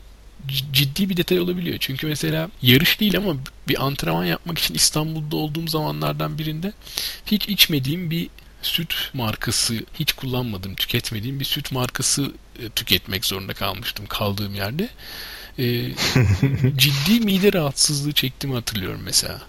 ciddi 0.74 1.09
bir 1.09 1.17
detay 1.17 1.39
olabiliyor. 1.39 1.77
Çünkü 1.79 2.07
mesela 2.07 2.50
yarış 2.62 3.00
değil 3.00 3.17
ama 3.17 3.36
bir 3.67 3.86
antrenman 3.86 4.25
yapmak 4.25 4.59
için 4.59 4.74
İstanbul'da 4.74 5.36
olduğum 5.36 5.67
zamanlardan 5.67 6.38
birinde 6.38 6.74
hiç 7.25 7.50
içmediğim 7.50 8.12
bir 8.12 8.29
süt 8.62 8.96
markası 9.13 9.75
hiç 9.94 10.13
kullanmadım, 10.13 10.75
tüketmediğim 10.75 11.39
bir 11.39 11.46
süt 11.46 11.72
markası 11.72 12.32
e, 12.60 12.70
tüketmek 12.70 13.25
zorunda 13.25 13.54
kalmıştım 13.54 14.06
kaldığım 14.10 14.56
yerde. 14.56 14.89
E, 15.60 15.66
ciddi 16.78 17.20
mide 17.20 17.54
rahatsızlığı 17.54 18.12
çektiğimi 18.12 18.56
hatırlıyorum 18.56 19.01
mesela. 19.04 19.42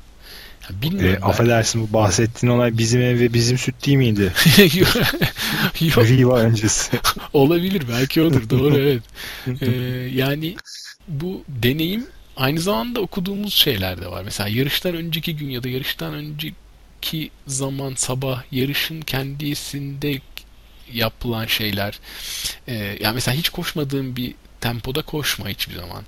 Ya 0.71 0.83
bilmiyorum. 0.83 1.23
E, 1.23 1.27
affedersin 1.27 1.83
bu 1.83 1.93
bahsettiğin 1.93 2.53
olay 2.53 2.79
bizim 2.79 3.03
ev 3.03 3.21
ve 3.21 3.35
bizim 3.35 3.59
süt 3.59 3.87
değil 3.87 3.97
miydi? 3.99 4.33
Yok. 4.75 6.09
Riva 6.09 6.39
öncesi. 6.39 7.01
Olabilir 7.33 7.83
belki 7.89 8.23
odur 8.23 8.51
doğru 8.51 8.77
evet. 8.77 9.03
Ee, 9.61 9.71
yani 10.15 10.57
bu 11.09 11.45
deneyim 11.49 12.07
aynı 12.37 12.61
zamanda 12.61 13.01
okuduğumuz 13.01 13.55
şeyler 13.55 14.01
de 14.01 14.07
var. 14.07 14.23
Mesela 14.25 14.49
yarıştan 14.49 14.95
önceki 14.95 15.37
gün 15.37 15.51
ya 15.51 15.63
da 15.63 15.69
yarıştan 15.69 16.15
önceki 16.15 16.55
zaman 17.47 17.95
sabah 17.95 18.43
yarışın 18.53 19.01
kendisinde 19.01 20.21
yapılan 20.93 21.47
şeyler. 21.47 21.99
Ee, 22.69 22.75
yani 23.01 23.15
mesela 23.15 23.37
hiç 23.37 23.49
koşmadığım 23.49 24.17
bir 24.17 24.35
tempoda 24.61 25.03
koşma 25.03 25.49
hiçbir 25.49 25.75
zaman. 25.75 26.05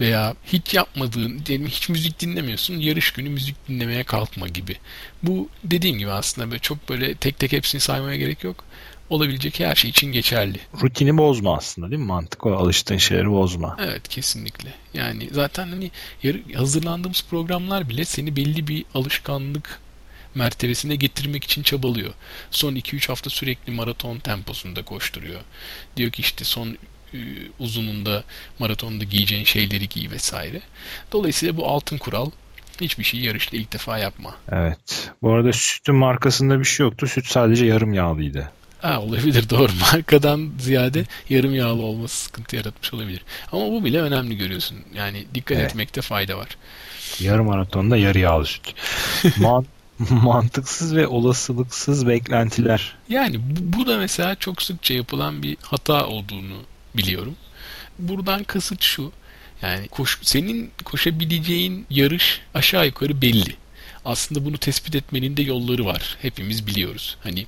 Veya 0.00 0.34
hiç 0.46 0.74
yapmadığın, 0.74 1.42
diyelim 1.46 1.66
hiç 1.66 1.88
müzik 1.88 2.20
dinlemiyorsun, 2.20 2.74
yarış 2.74 3.10
günü 3.10 3.28
müzik 3.28 3.68
dinlemeye 3.68 4.04
kalkma 4.04 4.48
gibi. 4.48 4.76
Bu 5.22 5.48
dediğim 5.64 5.98
gibi 5.98 6.10
aslında 6.10 6.50
böyle 6.50 6.60
çok 6.60 6.88
böyle 6.88 7.14
tek 7.14 7.38
tek 7.38 7.52
hepsini 7.52 7.80
saymaya 7.80 8.16
gerek 8.16 8.44
yok. 8.44 8.64
Olabilecek 9.10 9.60
her 9.60 9.74
şey 9.74 9.90
için 9.90 10.12
geçerli. 10.12 10.60
Rutini 10.82 11.16
bozma 11.18 11.56
aslında 11.56 11.90
değil 11.90 12.00
mi? 12.00 12.06
Mantık 12.06 12.46
o 12.46 12.52
alıştığın 12.56 12.96
şeyleri 12.96 13.30
bozma. 13.30 13.76
Evet 13.80 14.08
kesinlikle. 14.08 14.72
Yani 14.94 15.28
zaten 15.32 15.68
hani 15.68 15.90
hazırlandığımız 16.54 17.24
programlar 17.30 17.88
bile 17.88 18.04
seni 18.04 18.36
belli 18.36 18.68
bir 18.68 18.84
alışkanlık 18.94 19.81
mertebesine 20.34 20.96
getirmek 20.96 21.44
için 21.44 21.62
çabalıyor. 21.62 22.12
Son 22.50 22.74
2-3 22.74 23.08
hafta 23.08 23.30
sürekli 23.30 23.72
maraton 23.72 24.18
temposunda 24.18 24.82
koşturuyor. 24.84 25.40
Diyor 25.96 26.10
ki 26.10 26.22
işte 26.22 26.44
son 26.44 26.76
e, 27.14 27.18
uzununda 27.58 28.24
maratonda 28.58 29.04
giyeceğin 29.04 29.44
şeyleri 29.44 29.88
giy 29.88 30.10
vesaire. 30.10 30.60
Dolayısıyla 31.12 31.56
bu 31.56 31.68
altın 31.68 31.98
kural 31.98 32.30
hiçbir 32.80 33.04
şeyi 33.04 33.24
yarışta 33.24 33.56
ilk 33.56 33.72
defa 33.72 33.98
yapma. 33.98 34.34
Evet. 34.52 35.10
Bu 35.22 35.32
arada 35.32 35.52
sütün 35.52 35.94
markasında 35.94 36.60
bir 36.60 36.64
şey 36.64 36.86
yoktu. 36.86 37.06
Süt 37.06 37.26
sadece 37.26 37.66
yarım 37.66 37.94
yağlıydı. 37.94 38.52
Ha, 38.82 39.00
olabilir 39.00 39.44
doğru. 39.50 39.72
Markadan 39.92 40.50
ziyade 40.58 41.04
yarım 41.28 41.54
yağlı 41.54 41.82
olması 41.82 42.24
sıkıntı 42.24 42.56
yaratmış 42.56 42.94
olabilir. 42.94 43.22
Ama 43.52 43.66
bu 43.66 43.84
bile 43.84 44.00
önemli 44.00 44.36
görüyorsun. 44.36 44.78
Yani 44.94 45.26
dikkat 45.34 45.58
evet. 45.58 45.70
etmekte 45.70 46.00
fayda 46.00 46.38
var. 46.38 46.48
Yarım 47.20 47.46
maratonda 47.46 47.96
yarı 47.96 48.18
yağlı 48.18 48.46
süt. 48.46 48.74
Man 49.38 49.66
mantıksız 50.22 50.96
ve 50.96 51.06
olasılıksız 51.06 52.06
beklentiler. 52.06 52.96
Yani 53.08 53.38
bu, 53.38 53.78
bu 53.78 53.86
da 53.86 53.98
mesela 53.98 54.34
çok 54.34 54.62
sıkça 54.62 54.94
yapılan 54.94 55.42
bir 55.42 55.56
hata 55.62 56.06
olduğunu 56.06 56.56
biliyorum. 56.96 57.36
Buradan 57.98 58.44
kasıt 58.44 58.82
şu. 58.82 59.12
Yani 59.62 59.88
koş, 59.88 60.18
senin 60.22 60.70
koşabileceğin 60.84 61.86
yarış 61.90 62.40
aşağı 62.54 62.86
yukarı 62.86 63.22
belli. 63.22 63.56
Aslında 64.04 64.44
bunu 64.44 64.58
tespit 64.58 64.94
etmenin 64.94 65.36
de 65.36 65.42
yolları 65.42 65.84
var. 65.84 66.16
Hepimiz 66.22 66.66
biliyoruz. 66.66 67.16
Hani 67.22 67.46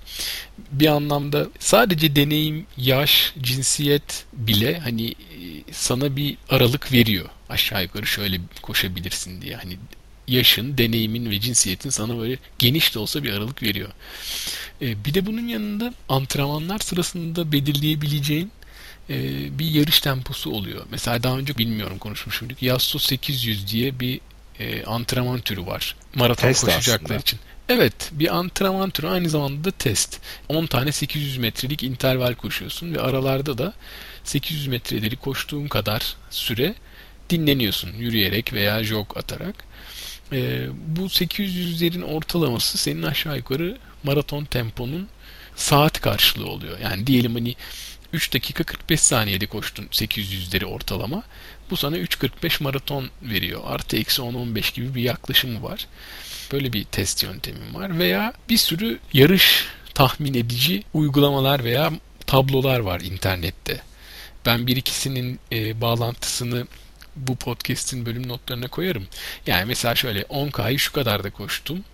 bir 0.72 0.86
anlamda 0.86 1.46
sadece 1.58 2.16
deneyim, 2.16 2.66
yaş, 2.76 3.32
cinsiyet 3.42 4.24
bile 4.32 4.78
hani 4.78 5.08
e, 5.08 5.14
sana 5.72 6.16
bir 6.16 6.36
aralık 6.48 6.92
veriyor. 6.92 7.26
Aşağı 7.48 7.82
yukarı 7.82 8.06
şöyle 8.06 8.40
koşabilirsin 8.62 9.42
diye. 9.42 9.56
Hani 9.56 9.78
yaşın, 10.28 10.78
deneyimin 10.78 11.30
ve 11.30 11.40
cinsiyetin 11.40 11.90
sana 11.90 12.18
böyle 12.18 12.38
geniş 12.58 12.94
de 12.94 12.98
olsa 12.98 13.22
bir 13.22 13.32
aralık 13.32 13.62
veriyor. 13.62 13.88
E, 14.82 15.04
bir 15.04 15.14
de 15.14 15.26
bunun 15.26 15.48
yanında 15.48 15.94
antrenmanlar 16.08 16.78
sırasında 16.78 17.52
belirleyebileceğin 17.52 18.50
e, 19.10 19.18
bir 19.58 19.66
yarış 19.66 20.00
temposu 20.00 20.50
oluyor. 20.50 20.86
Mesela 20.90 21.22
daha 21.22 21.38
önce 21.38 21.58
bilmiyorum 21.58 21.98
konuşmuştuk. 21.98 22.62
Yasso 22.62 22.98
800 22.98 23.72
diye 23.72 24.00
bir 24.00 24.20
e, 24.60 24.84
antrenman 24.84 25.40
türü 25.40 25.66
var. 25.66 25.96
Maraton 26.14 26.48
test 26.48 26.64
koşacaklar 26.64 27.04
aslında. 27.04 27.20
için. 27.20 27.38
Evet 27.68 28.10
bir 28.12 28.36
antrenman 28.36 28.90
türü 28.90 29.06
aynı 29.06 29.28
zamanda 29.28 29.64
da 29.64 29.70
test. 29.70 30.20
10 30.48 30.66
tane 30.66 30.92
800 30.92 31.36
metrelik 31.36 31.82
interval 31.82 32.34
koşuyorsun 32.34 32.94
ve 32.94 33.00
aralarda 33.00 33.58
da 33.58 33.72
800 34.24 34.66
metreleri 34.66 35.16
koştuğun 35.16 35.68
kadar 35.68 36.16
süre 36.30 36.74
dinleniyorsun 37.30 37.92
yürüyerek 37.92 38.52
veya 38.52 38.84
jog 38.84 39.16
atarak. 39.16 39.54
E, 40.34 40.68
bu 40.86 41.00
800'lerin 41.00 42.02
ortalaması 42.02 42.78
senin 42.78 43.02
aşağı 43.02 43.36
yukarı 43.36 43.78
maraton 44.02 44.44
temponun 44.44 45.08
saat 45.56 46.00
karşılığı 46.00 46.48
oluyor. 46.48 46.78
Yani 46.78 47.06
diyelim 47.06 47.34
hani 47.34 47.54
3 48.12 48.34
dakika 48.34 48.64
45 48.64 49.00
saniyede 49.00 49.46
koştun 49.46 49.84
800'leri 49.84 50.64
ortalama. 50.64 51.22
Bu 51.70 51.76
sana 51.76 51.98
3.45 51.98 52.62
maraton 52.62 53.10
veriyor. 53.22 53.60
Artı 53.66 53.96
eksi 53.96 54.22
10-15 54.22 54.74
gibi 54.74 54.94
bir 54.94 55.02
yaklaşımı 55.02 55.62
var. 55.62 55.86
Böyle 56.52 56.72
bir 56.72 56.84
test 56.84 57.22
yöntemim 57.22 57.74
var. 57.74 57.98
Veya 57.98 58.32
bir 58.48 58.56
sürü 58.56 58.98
yarış 59.12 59.66
tahmin 59.94 60.34
edici 60.34 60.82
uygulamalar 60.94 61.64
veya 61.64 61.92
tablolar 62.26 62.80
var 62.80 63.00
internette. 63.00 63.82
Ben 64.46 64.66
bir 64.66 64.76
ikisinin 64.76 65.40
e, 65.52 65.80
bağlantısını 65.80 66.66
bu 67.16 67.36
podcast'in 67.36 68.06
bölüm 68.06 68.28
notlarına 68.28 68.68
koyarım. 68.68 69.06
Yani 69.46 69.64
mesela 69.64 69.94
şöyle 69.94 70.22
10K'yı 70.22 70.78
şu 70.78 70.92
kadar 70.92 71.24
da 71.24 71.30
koştum. 71.30 71.84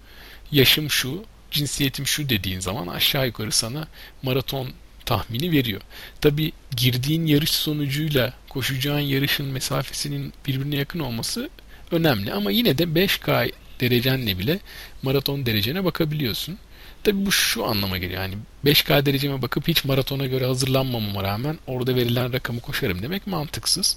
Yaşım 0.52 0.90
şu, 0.90 1.24
cinsiyetim 1.50 2.06
şu 2.06 2.28
dediğin 2.28 2.60
zaman 2.60 2.86
aşağı 2.86 3.26
yukarı 3.26 3.52
sana 3.52 3.88
maraton 4.22 4.72
tahmini 5.06 5.52
veriyor. 5.52 5.80
Tabi 6.20 6.52
girdiğin 6.76 7.26
yarış 7.26 7.50
sonucuyla 7.50 8.32
koşacağın 8.48 9.00
yarışın 9.00 9.46
mesafesinin 9.46 10.32
birbirine 10.46 10.76
yakın 10.76 11.00
olması 11.00 11.50
önemli 11.90 12.32
ama 12.32 12.50
yine 12.50 12.78
de 12.78 12.82
5K 12.84 13.52
derecenle 13.80 14.38
bile 14.38 14.58
maraton 15.02 15.46
derecene 15.46 15.84
bakabiliyorsun. 15.84 16.58
Tabi 17.04 17.26
bu 17.26 17.32
şu 17.32 17.66
anlama 17.66 17.98
geliyor. 17.98 18.22
Yani 18.22 18.34
5K 18.64 19.06
dereceme 19.06 19.42
bakıp 19.42 19.68
hiç 19.68 19.84
maratona 19.84 20.26
göre 20.26 20.46
hazırlanmamama 20.46 21.22
rağmen 21.22 21.58
orada 21.66 21.96
verilen 21.96 22.32
rakamı 22.32 22.60
koşarım 22.60 23.02
demek 23.02 23.26
mantıksız. 23.26 23.96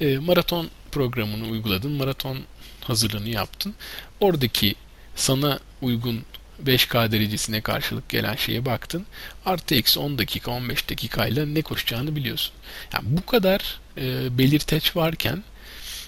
E, 0.00 0.18
maraton 0.18 0.70
programını 0.92 1.48
uyguladın, 1.48 1.92
maraton 1.92 2.38
hazırlığını 2.80 3.28
yaptın. 3.28 3.74
Oradaki 4.20 4.74
sana 5.16 5.58
uygun 5.82 6.22
5K 6.64 7.12
derecesine 7.12 7.60
karşılık 7.60 8.08
gelen 8.08 8.34
şeye 8.36 8.66
baktın. 8.66 9.06
Artı 9.46 9.74
eksi 9.74 10.00
10 10.00 10.18
dakika 10.18 10.50
15 10.50 10.90
dakikayla 10.90 11.46
ne 11.46 11.62
koşacağını 11.62 12.16
biliyorsun. 12.16 12.54
Yani 12.94 13.04
bu 13.06 13.26
kadar 13.26 13.80
e, 13.96 14.38
belirteç 14.38 14.96
varken 14.96 15.44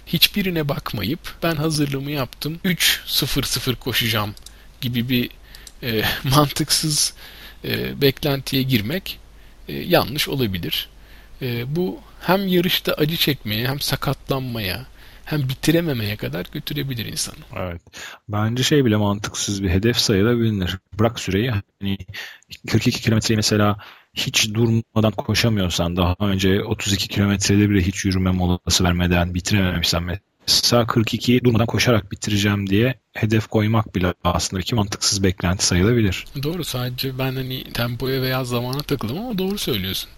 hiçbirine 0.07 0.69
bakmayıp 0.69 1.35
ben 1.43 1.57
hazırlığımı 1.57 2.11
yaptım 2.11 2.61
3.00 2.65 3.77
koşacağım 3.77 4.35
gibi 4.81 5.09
bir 5.09 5.31
e, 5.83 6.03
mantıksız 6.25 7.15
e, 7.65 8.01
beklentiye 8.01 8.63
girmek 8.63 9.19
e, 9.69 9.75
yanlış 9.75 10.29
olabilir. 10.29 10.89
E, 11.43 11.77
bu 11.77 12.01
hem 12.21 12.49
yarışta 12.49 12.93
acı 12.93 13.17
çekmeye 13.17 13.69
hem 13.69 13.81
sakatlanmaya 13.81 14.87
hem 15.25 15.49
bitirememeye 15.49 16.17
kadar 16.17 16.47
götürebilir 16.53 17.07
insanı. 17.07 17.37
Evet. 17.57 17.83
Bence 18.29 18.63
şey 18.63 18.85
bile 18.85 18.97
mantıksız 18.97 19.63
bir 19.63 19.71
hedef 19.71 19.97
sayılabilir. 19.97 20.79
Bırak 20.99 21.21
süreyi. 21.21 21.51
Hani 21.51 21.99
42 22.71 23.01
kilometreyi 23.01 23.37
mesela 23.37 23.79
hiç 24.15 24.55
durmadan 24.55 25.13
koşamıyorsan 25.13 25.97
daha 25.97 26.17
önce 26.21 26.65
32 26.65 27.09
kilometrede 27.09 27.71
bile 27.71 27.83
hiç 27.83 28.05
yürüme 28.05 28.31
molası 28.31 28.85
vermeden 28.85 29.35
bitirememişsen 29.35 30.03
mesela 30.49 30.83
42'yi 30.83 31.45
durmadan 31.45 31.67
koşarak 31.67 32.13
bitireceğim 32.13 32.71
diye 32.71 32.95
hedef 33.13 33.47
koymak 33.47 33.95
bile 33.95 34.15
aslında 34.25 34.63
ki 34.63 34.75
mantıksız 34.75 35.23
beklenti 35.23 35.67
sayılabilir. 35.67 36.25
Doğru 36.43 36.65
sadece 36.65 37.19
ben 37.19 37.35
hani 37.35 37.65
tempoya 37.65 38.23
veya 38.23 38.45
zamana 38.45 38.81
takıldım 38.83 39.19
ama 39.19 39.39
doğru 39.39 39.59
söylüyorsun. 39.59 40.11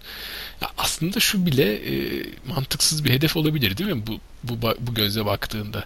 Ya 0.61 0.69
aslında 0.77 1.19
şu 1.19 1.45
bile 1.45 1.73
e, 1.73 2.25
mantıksız 2.47 3.05
bir 3.05 3.09
hedef 3.09 3.37
olabilir 3.37 3.77
değil 3.77 3.89
mi? 3.91 4.07
Bu, 4.07 4.19
bu, 4.43 4.75
bu 4.79 4.93
gözle 4.93 5.25
baktığında. 5.25 5.83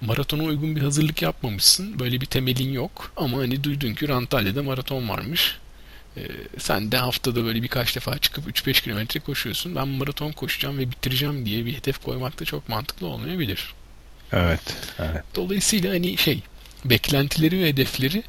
Maratona 0.00 0.42
uygun 0.42 0.76
bir 0.76 0.82
hazırlık 0.82 1.22
yapmamışsın. 1.22 1.98
Böyle 1.98 2.20
bir 2.20 2.26
temelin 2.26 2.72
yok. 2.72 3.12
Ama 3.16 3.38
hani 3.38 3.64
duydun 3.64 3.94
ki 3.94 4.12
Antalya'da 4.12 4.62
maraton 4.62 5.08
varmış. 5.08 5.58
E, 6.16 6.22
sen 6.58 6.92
de 6.92 6.96
haftada 6.96 7.44
böyle 7.44 7.62
birkaç 7.62 7.96
defa 7.96 8.18
çıkıp 8.18 8.48
3-5 8.48 8.82
kilometre 8.82 9.20
koşuyorsun. 9.20 9.76
Ben 9.76 9.88
maraton 9.88 10.32
koşacağım 10.32 10.78
ve 10.78 10.90
bitireceğim 10.90 11.46
diye 11.46 11.66
bir 11.66 11.74
hedef 11.74 12.02
koymak 12.02 12.40
da 12.40 12.44
çok 12.44 12.68
mantıklı 12.68 13.06
olmayabilir. 13.06 13.74
Evet, 14.32 14.60
evet. 14.98 15.22
Dolayısıyla 15.34 15.92
hani 15.92 16.16
şey 16.16 16.42
beklentileri 16.84 17.60
ve 17.60 17.68
hedefleri 17.68 18.22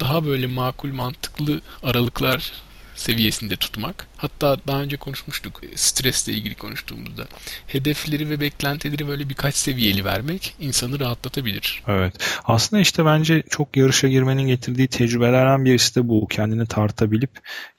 daha 0.00 0.26
böyle 0.26 0.46
makul 0.46 0.92
mantıklı 0.92 1.60
aralıklar 1.82 2.52
seviyesinde 2.94 3.56
tutmak. 3.56 4.06
Hatta 4.16 4.56
daha 4.66 4.82
önce 4.82 4.96
konuşmuştuk 4.96 5.60
stresle 5.74 6.32
ilgili 6.32 6.54
konuştuğumuzda. 6.54 7.26
Hedefleri 7.66 8.30
ve 8.30 8.40
beklentileri 8.40 9.08
böyle 9.08 9.28
birkaç 9.28 9.54
seviyeli 9.54 10.04
vermek 10.04 10.54
insanı 10.60 11.00
rahatlatabilir. 11.00 11.82
Evet. 11.88 12.14
Aslında 12.44 12.82
işte 12.82 13.04
bence 13.04 13.42
çok 13.50 13.76
yarışa 13.76 14.08
girmenin 14.08 14.46
getirdiği 14.46 14.88
tecrübelerden 14.88 15.64
birisi 15.64 15.94
de 15.94 16.08
bu. 16.08 16.26
Kendini 16.28 16.66
tartabilip 16.66 17.30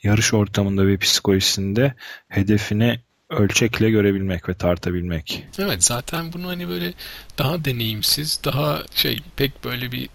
yarış 0.03 0.33
ortamında 0.33 0.87
ve 0.87 0.97
psikolojisinde 0.97 1.93
hedefini 2.27 2.99
ölçekle 3.29 3.89
görebilmek 3.89 4.49
ve 4.49 4.53
tartabilmek. 4.53 5.43
Evet 5.59 5.83
zaten 5.83 6.33
bunu 6.33 6.47
hani 6.47 6.69
böyle 6.69 6.93
daha 7.37 7.65
deneyimsiz, 7.65 8.39
daha 8.45 8.83
şey 8.95 9.19
pek 9.35 9.63
böyle 9.63 9.91
bir 9.91 10.09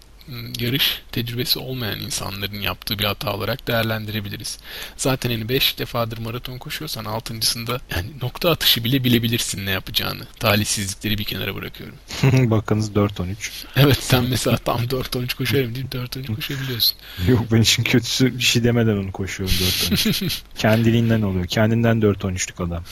yarış 0.59 1.01
tecrübesi 1.11 1.59
olmayan 1.59 1.99
insanların 1.99 2.61
yaptığı 2.61 2.99
bir 2.99 3.03
hata 3.03 3.33
olarak 3.33 3.67
değerlendirebiliriz. 3.67 4.59
Zaten 4.97 5.29
hani 5.29 5.49
5 5.49 5.79
defadır 5.79 6.17
maraton 6.17 6.57
koşuyorsan 6.57 7.05
6.sında 7.05 7.79
yani 7.95 8.09
nokta 8.21 8.51
atışı 8.51 8.83
bile 8.83 9.03
bilebilirsin 9.03 9.65
ne 9.65 9.71
yapacağını. 9.71 10.23
Talihsizlikleri 10.39 11.17
bir 11.17 11.23
kenara 11.23 11.55
bırakıyorum. 11.55 11.95
Bakınız 12.51 12.91
4.13. 12.91 13.35
Evet 13.75 13.97
sen 14.01 14.25
mesela 14.29 14.57
tam 14.57 14.81
4.13 14.81 15.35
koşarım 15.35 15.75
deyip 15.75 15.93
4.13 15.93 16.35
koşabiliyorsun. 16.35 16.97
Yok 17.27 17.51
ben 17.51 17.61
için 17.61 17.83
kötüsü 17.83 18.37
bir 18.37 18.43
şey 18.43 18.63
demeden 18.63 18.97
onu 18.97 19.11
koşuyorum 19.11 19.55
4.13. 19.55 20.41
Kendiliğinden 20.57 21.21
oluyor. 21.21 21.45
Kendinden 21.47 21.97
4.13'lük 22.01 22.63
adam. 22.67 22.83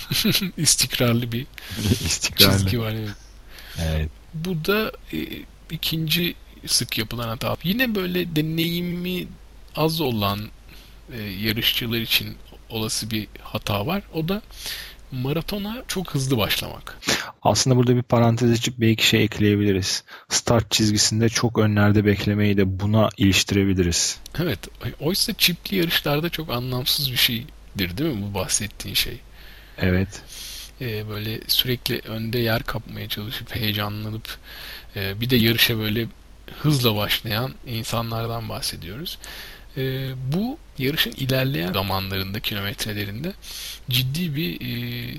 İstikrarlı 0.58 1.32
bir 1.32 1.46
İstikrarlı. 2.06 2.58
çizgi 2.58 2.80
var 2.80 2.92
evet. 2.92 3.10
Evet. 3.82 4.10
Bu 4.34 4.66
da 4.66 4.92
e, 5.14 5.18
ikinci 5.72 6.36
sık 6.68 6.98
yapılan 6.98 7.28
hata. 7.28 7.58
Yine 7.64 7.96
böyle 7.96 8.36
deneyimi 8.36 9.28
az 9.76 10.02
olan 10.02 10.40
e, 11.14 11.22
yarışçılar 11.22 12.00
için 12.00 12.38
olası 12.70 13.12
bir 13.12 13.28
hata 13.42 13.86
var. 13.88 14.04
O 14.14 14.28
da 14.28 14.42
maratona 15.12 15.84
çok 15.88 16.14
hızlı 16.14 16.38
başlamak. 16.38 16.98
Aslında 17.42 17.76
burada 17.76 17.96
bir 17.96 18.02
parantez 18.02 18.52
açıp 18.52 18.80
bir 18.80 18.88
iki 18.88 19.08
şey 19.08 19.24
ekleyebiliriz. 19.24 20.04
Start 20.30 20.72
çizgisinde 20.72 21.30
çok 21.30 21.58
önlerde 21.58 22.06
beklemeyi 22.06 22.58
de 22.58 22.80
buna 22.80 23.10
iliştirebiliriz. 23.18 24.20
Evet. 24.40 24.60
Oysa 25.00 25.34
çipli 25.34 25.78
yarışlarda 25.78 26.30
çok 26.30 26.50
anlamsız 26.50 27.12
bir 27.12 27.18
şeydir 27.18 27.98
değil 27.98 28.16
mi 28.16 28.22
bu 28.30 28.34
bahsettiğin 28.34 28.96
şey? 28.96 29.20
Evet. 29.78 30.22
Ee, 30.82 31.10
böyle 31.10 31.40
sürekli 31.48 32.00
önde 32.00 32.40
yer 32.40 32.64
kapmaya 32.64 33.10
çalışıp 33.10 33.56
heyecanlanıp 33.56 34.38
e, 34.96 35.22
bir 35.22 35.30
de 35.30 35.36
yarışa 35.36 35.78
böyle 35.78 36.08
hızla 36.62 36.96
başlayan 36.96 37.54
insanlardan 37.68 38.50
bahsediyoruz. 38.50 39.18
E, 39.78 40.12
bu 40.34 40.58
yarışın 40.78 41.12
ilerleyen 41.12 41.74
zamanlarında, 41.74 42.40
kilometrelerinde 42.40 43.34
ciddi 43.90 44.36
bir 44.36 44.62
e, 44.62 45.18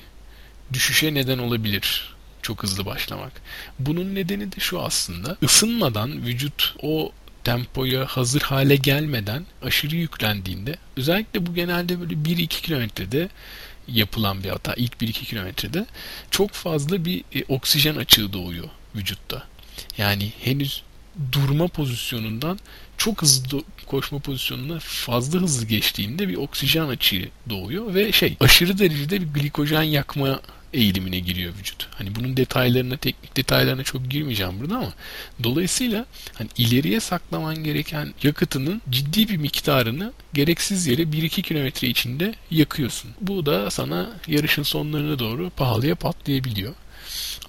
düşüşe 0.73 1.15
neden 1.15 1.39
olabilir 1.39 2.15
çok 2.43 2.63
hızlı 2.63 2.87
başlamak. 2.87 3.33
Bunun 3.79 4.15
nedeni 4.15 4.53
de 4.53 4.61
şu 4.61 4.81
aslında. 4.81 5.37
Isınmadan 5.43 6.27
vücut 6.27 6.75
o 6.83 7.13
tempoya 7.45 8.07
hazır 8.07 8.41
hale 8.41 8.77
gelmeden 8.77 9.45
aşırı 9.63 9.97
yüklendiğinde 9.97 10.77
özellikle 10.97 11.47
bu 11.47 11.55
genelde 11.55 12.01
böyle 12.01 12.15
1-2 12.15 12.47
kilometrede 12.47 13.29
yapılan 13.89 14.45
bir 14.45 14.49
hata. 14.49 14.75
ilk 14.75 14.93
1-2 14.93 15.13
kilometrede 15.13 15.87
çok 16.31 16.51
fazla 16.51 17.05
bir 17.05 17.25
e, 17.35 17.45
oksijen 17.49 17.97
açığı 17.97 18.33
doğuyor 18.33 18.69
vücutta. 18.97 19.43
Yani 19.99 20.33
henüz 20.41 20.83
durma 21.33 21.69
pozisyonundan 21.69 22.59
çok 22.99 23.23
hızlı 23.23 23.63
koşma 23.87 24.19
pozisyonuna 24.19 24.79
fazla 24.79 25.41
hızlı 25.41 25.67
geçtiğinde 25.67 26.29
bir 26.29 26.37
oksijen 26.37 26.89
açığı 26.89 27.29
doğuyor 27.51 27.95
ve 27.95 28.13
şey 28.13 28.37
aşırı 28.41 28.79
derecede 28.79 29.21
bir 29.21 29.41
glikojen 29.41 29.83
yakma 29.83 30.41
eğilimine 30.73 31.19
giriyor 31.19 31.53
vücut. 31.59 31.89
Hani 31.91 32.15
bunun 32.15 32.37
detaylarına, 32.37 32.97
teknik 32.97 33.37
detaylarına 33.37 33.83
çok 33.83 34.11
girmeyeceğim 34.11 34.61
burada 34.61 34.77
ama 34.77 34.93
dolayısıyla 35.43 36.07
hani 36.35 36.49
ileriye 36.59 37.01
saklaman 37.01 37.65
gereken 37.65 38.15
yakıtının 38.23 38.83
ciddi 38.91 39.29
bir 39.29 39.37
miktarını 39.37 40.13
gereksiz 40.35 40.87
yere 40.87 41.03
1-2 41.03 41.43
kilometre 41.43 41.89
içinde 41.89 42.35
yakıyorsun. 42.51 43.11
Bu 43.21 43.47
da 43.47 43.71
sana 43.71 44.11
yarışın 44.27 44.63
sonlarına 44.63 45.19
doğru 45.19 45.51
pahalıya 45.51 45.95
patlayabiliyor. 45.95 46.75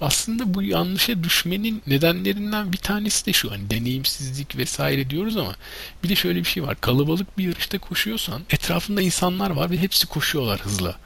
Aslında 0.00 0.54
bu 0.54 0.62
yanlışa 0.62 1.24
düşmenin 1.24 1.82
nedenlerinden 1.86 2.72
bir 2.72 2.78
tanesi 2.78 3.26
de 3.26 3.32
şu 3.32 3.50
hani 3.50 3.70
deneyimsizlik 3.70 4.56
vesaire 4.56 5.10
diyoruz 5.10 5.36
ama 5.36 5.56
bir 6.04 6.08
de 6.08 6.16
şöyle 6.16 6.38
bir 6.38 6.44
şey 6.44 6.62
var. 6.62 6.80
Kalabalık 6.80 7.38
bir 7.38 7.44
yarışta 7.44 7.78
koşuyorsan 7.78 8.42
etrafında 8.50 9.02
insanlar 9.02 9.50
var 9.50 9.70
ve 9.70 9.78
hepsi 9.78 10.06
koşuyorlar 10.06 10.60
hızla. 10.60 10.96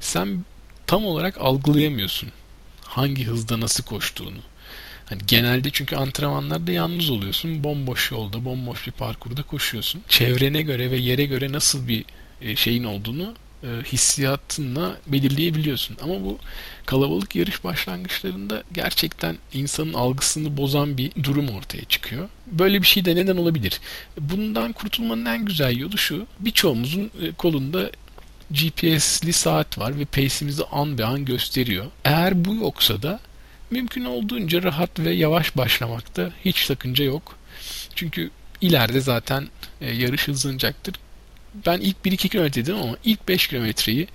Sen 0.00 0.44
tam 0.86 1.06
olarak 1.06 1.38
algılayamıyorsun 1.38 2.28
hangi 2.84 3.24
hızda 3.24 3.60
nasıl 3.60 3.84
koştuğunu. 3.84 4.38
Hani 5.06 5.20
genelde 5.26 5.70
çünkü 5.70 5.96
antrenmanlarda 5.96 6.72
yalnız 6.72 7.10
oluyorsun. 7.10 7.64
Bomboş 7.64 8.10
yolda, 8.10 8.44
bomboş 8.44 8.86
bir 8.86 8.92
parkurda 8.92 9.42
koşuyorsun. 9.42 10.02
Çevrene 10.08 10.62
göre 10.62 10.90
ve 10.90 10.96
yere 10.96 11.24
göre 11.24 11.52
nasıl 11.52 11.88
bir 11.88 12.04
e, 12.40 12.56
şeyin 12.56 12.84
olduğunu 12.84 13.34
e, 13.62 13.66
hissiyatınla 13.84 14.96
belirleyebiliyorsun. 15.06 15.96
Ama 16.02 16.14
bu 16.14 16.38
kalabalık 16.86 17.36
yarış 17.36 17.64
başlangıçlarında 17.64 18.62
gerçekten 18.72 19.36
insanın 19.52 19.94
algısını 19.94 20.56
bozan 20.56 20.98
bir 20.98 21.12
durum 21.22 21.48
ortaya 21.48 21.84
çıkıyor. 21.84 22.28
Böyle 22.46 22.82
bir 22.82 22.86
şey 22.86 23.04
de 23.04 23.16
neden 23.16 23.36
olabilir? 23.36 23.80
Bundan 24.20 24.72
kurtulmanın 24.72 25.24
en 25.24 25.44
güzel 25.44 25.76
yolu 25.76 25.98
şu. 25.98 26.26
Birçoğumuzun 26.40 27.10
e, 27.22 27.32
kolunda 27.32 27.90
GPS'li 28.50 29.32
saat 29.32 29.78
var 29.78 29.98
ve 29.98 30.04
pace'imizi 30.04 30.64
an 30.64 30.98
be 30.98 31.04
an 31.04 31.24
gösteriyor. 31.24 31.86
Eğer 32.04 32.44
bu 32.44 32.54
yoksa 32.54 33.02
da 33.02 33.20
mümkün 33.70 34.04
olduğunca 34.04 34.62
rahat 34.62 34.98
ve 34.98 35.12
yavaş 35.12 35.56
başlamakta 35.56 36.30
hiç 36.44 36.56
sakınca 36.58 37.04
yok. 37.04 37.36
Çünkü 37.94 38.30
ileride 38.60 39.00
zaten 39.00 39.48
e, 39.80 39.94
yarış 39.94 40.28
hızlanacaktır 40.28 40.94
ben 41.66 41.78
ilk 41.80 41.96
1-2 42.04 42.28
kilometre 42.28 42.62
dedim 42.62 42.76
ama 42.76 42.96
ilk 43.04 43.28
5 43.28 43.46
kilometreyi 43.48 44.08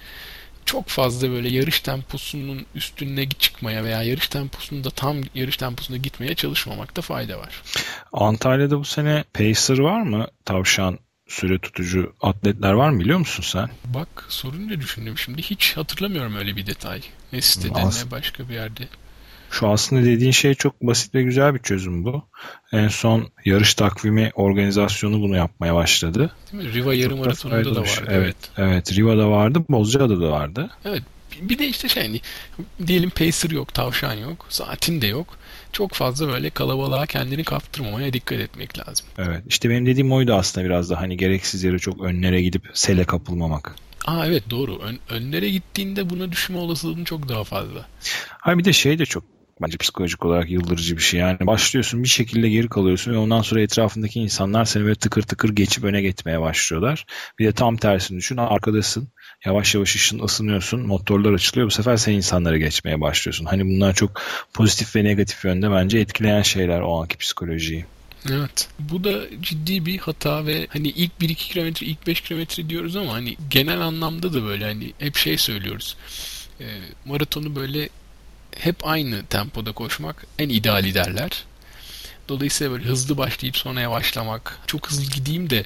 çok 0.66 0.88
fazla 0.88 1.30
böyle 1.30 1.50
yarış 1.50 1.80
temposunun 1.80 2.66
üstüne 2.76 3.30
çıkmaya 3.30 3.84
veya 3.84 4.04
yarış 4.04 4.28
temposunda 4.28 4.90
tam 4.90 5.18
yarış 5.36 5.58
temposunda 5.58 5.98
gitmeye 5.98 6.36
çalışmamakta 6.36 7.02
fayda 7.02 7.40
var. 7.40 7.62
Antalya'da 8.14 8.80
bu 8.80 8.86
sene 8.86 9.24
Pacer 9.34 9.80
var 9.80 10.02
mı? 10.02 10.28
Tavşan 10.46 11.00
süre 11.28 11.60
tutucu 11.60 12.14
atletler 12.22 12.72
var 12.74 12.90
mı 12.90 13.00
biliyor 13.00 13.20
musun 13.20 13.44
sen? 13.48 13.70
Bak 13.86 14.26
sorunca 14.30 14.82
düşündüm 14.82 15.18
şimdi 15.18 15.42
hiç 15.42 15.78
hatırlamıyorum 15.78 16.36
öyle 16.36 16.56
bir 16.56 16.66
detay. 16.66 17.02
Ne 17.34 17.42
sitede 17.42 17.80
As- 17.80 18.06
ne 18.06 18.12
başka 18.12 18.50
bir 18.50 18.54
yerde. 18.54 18.88
Şu 19.54 19.68
aslında 19.68 20.06
dediğin 20.06 20.32
şey 20.32 20.54
çok 20.54 20.82
basit 20.82 21.16
ve 21.16 21.24
güzel 21.24 21.54
bir 21.54 21.60
çözüm 21.60 22.06
bu. 22.06 22.24
En 22.72 22.88
son 22.88 23.28
yarış 23.46 23.74
takvimi 23.74 24.32
organizasyonu 24.36 25.22
bunu 25.22 25.36
yapmaya 25.36 25.76
başladı. 25.76 26.36
Değil 26.52 26.64
mi? 26.64 26.74
Riva 26.74 26.94
yarım 26.94 27.20
maratonunda 27.20 27.76
da 27.76 27.82
vardı. 27.82 27.92
Evet, 28.08 28.16
evet. 28.18 28.36
Evet, 28.58 28.94
Riva'da 28.94 29.30
vardı, 29.30 29.64
Bozcaada 29.70 30.22
da 30.22 30.32
vardı. 30.32 30.70
Evet. 30.86 31.04
Bir 31.42 31.60
de 31.60 31.68
işte 31.68 31.90
şey 31.90 32.04
hani 32.04 32.22
diyelim 32.88 33.10
pacer 33.10 33.50
yok, 33.50 33.74
tavşan 33.74 34.14
yok, 34.14 34.46
saatin 34.50 35.02
de 35.02 35.08
yok. 35.08 35.38
Çok 35.72 35.94
fazla 35.94 36.28
böyle 36.28 36.50
kalabalığa 36.50 37.06
kendini 37.06 37.44
kaptırmamaya 37.44 38.14
dikkat 38.14 38.40
etmek 38.40 38.80
lazım. 38.80 39.06
Evet. 39.18 39.44
İşte 39.48 39.70
benim 39.70 39.86
dediğim 39.86 40.12
oydu 40.12 40.34
aslında 40.34 40.66
biraz 40.66 40.90
da 40.90 41.02
hani 41.02 41.18
gereksiz 41.18 41.64
yere 41.64 41.80
çok 41.80 42.04
önlere 42.04 42.42
gidip 42.42 42.70
sele 42.74 43.04
kapılmamak. 43.04 43.76
Aa 44.06 44.28
evet 44.28 44.44
doğru. 44.50 44.80
Ön, 44.80 45.00
önlere 45.10 45.50
gittiğinde 45.50 46.10
buna 46.10 46.32
düşme 46.32 46.58
olasılığın 46.58 47.04
çok 47.04 47.30
daha 47.30 47.44
fazla. 47.44 47.86
Ha 48.28 48.58
bir 48.58 48.66
de 48.66 48.74
şey 48.74 49.00
de 49.00 49.06
çok 49.06 49.24
bence 49.64 49.78
psikolojik 49.78 50.26
olarak 50.26 50.50
yıldırıcı 50.50 50.98
bir 50.98 51.02
şey. 51.02 51.20
Yani 51.20 51.38
başlıyorsun 51.42 52.04
bir 52.04 52.08
şekilde 52.08 52.50
geri 52.50 52.70
kalıyorsun 52.70 53.14
ve 53.14 53.18
ondan 53.18 53.42
sonra 53.42 53.62
etrafındaki 53.62 54.20
insanlar 54.20 54.66
seni 54.66 54.84
böyle 54.84 54.96
tıkır 54.96 55.22
tıkır 55.22 55.50
geçip 55.50 55.84
öne 55.84 56.02
gitmeye 56.02 56.42
başlıyorlar. 56.42 57.06
Bir 57.40 57.46
de 57.46 57.52
tam 57.52 57.78
tersini 57.78 58.18
düşün 58.18 58.38
arkadasın. 58.38 59.08
Yavaş 59.46 59.76
yavaş 59.76 59.96
ışın 59.96 60.20
ısınıyorsun. 60.20 60.88
Motorlar 60.88 61.34
açılıyor. 61.34 61.68
Bu 61.68 61.72
sefer 61.72 61.98
sen 61.98 62.14
insanlara 62.14 62.58
geçmeye 62.58 63.02
başlıyorsun. 63.02 63.46
Hani 63.46 63.66
bunlar 63.66 63.94
çok 63.94 64.22
pozitif 64.54 64.96
ve 64.96 65.04
negatif 65.04 65.46
yönde 65.46 65.72
bence 65.72 66.00
etkileyen 66.00 66.42
şeyler 66.42 66.82
o 66.82 67.02
anki 67.02 67.18
psikolojiyi. 67.18 67.86
Evet. 68.32 68.68
Bu 68.80 69.04
da 69.04 69.42
ciddi 69.42 69.86
bir 69.86 69.98
hata 69.98 70.46
ve 70.46 70.68
hani 70.70 70.88
ilk 70.88 71.12
1-2 71.22 71.36
kilometre, 71.36 71.86
ilk 71.86 72.08
5 72.08 72.22
kilometre 72.22 72.70
diyoruz 72.70 72.96
ama 72.96 73.14
hani 73.14 73.36
genel 73.50 73.82
anlamda 73.82 74.34
da 74.34 74.44
böyle 74.44 74.66
hani 74.66 74.94
hep 74.98 75.16
şey 75.16 75.38
söylüyoruz. 75.38 75.98
E, 76.60 76.66
maratonu 77.06 77.56
böyle 77.56 77.90
hep 78.60 78.88
aynı 78.88 79.26
tempoda 79.26 79.72
koşmak 79.72 80.26
en 80.40 80.50
ideali 80.50 80.94
derler. 80.94 81.44
Dolayısıyla 82.30 82.74
böyle 82.74 82.84
hızlı 82.84 83.18
başlayıp 83.18 83.58
sonra 83.58 83.82
yavaşlamak, 83.82 84.60
çok 84.68 84.90
hızlı 84.90 85.12
gideyim 85.12 85.50
de 85.50 85.66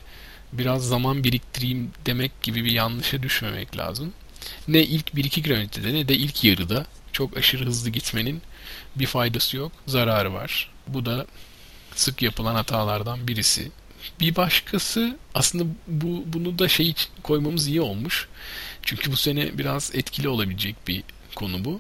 biraz 0.54 0.88
zaman 0.88 1.24
biriktireyim 1.24 1.92
demek 2.06 2.42
gibi 2.44 2.66
bir 2.66 2.72
yanlışa 2.72 3.24
düşmemek 3.24 3.78
lazım. 3.78 4.14
Ne 4.68 4.84
ilk 4.84 5.08
1-2 5.10 5.30
kilometrede 5.30 5.94
ne 5.94 6.08
de 6.08 6.16
ilk 6.16 6.44
yarıda 6.44 6.86
çok 7.12 7.38
aşırı 7.38 7.66
hızlı 7.66 7.90
gitmenin 7.90 8.42
bir 8.96 9.06
faydası 9.06 9.58
yok, 9.58 9.72
zararı 9.88 10.34
var. 10.34 10.72
Bu 10.88 11.06
da 11.06 11.26
sık 11.96 12.22
yapılan 12.22 12.56
hatalardan 12.56 13.28
birisi. 13.28 13.72
Bir 14.20 14.36
başkası 14.36 15.18
aslında 15.34 15.64
bu 15.88 16.24
bunu 16.26 16.60
da 16.60 16.68
şey 16.68 16.94
koymamız 17.24 17.68
iyi 17.68 17.82
olmuş. 17.82 18.28
Çünkü 18.82 19.12
bu 19.12 19.18
sene 19.18 19.58
biraz 19.58 19.92
etkili 19.96 20.30
olabilecek 20.30 20.76
bir 20.88 21.04
konu 21.38 21.66
bu. 21.66 21.80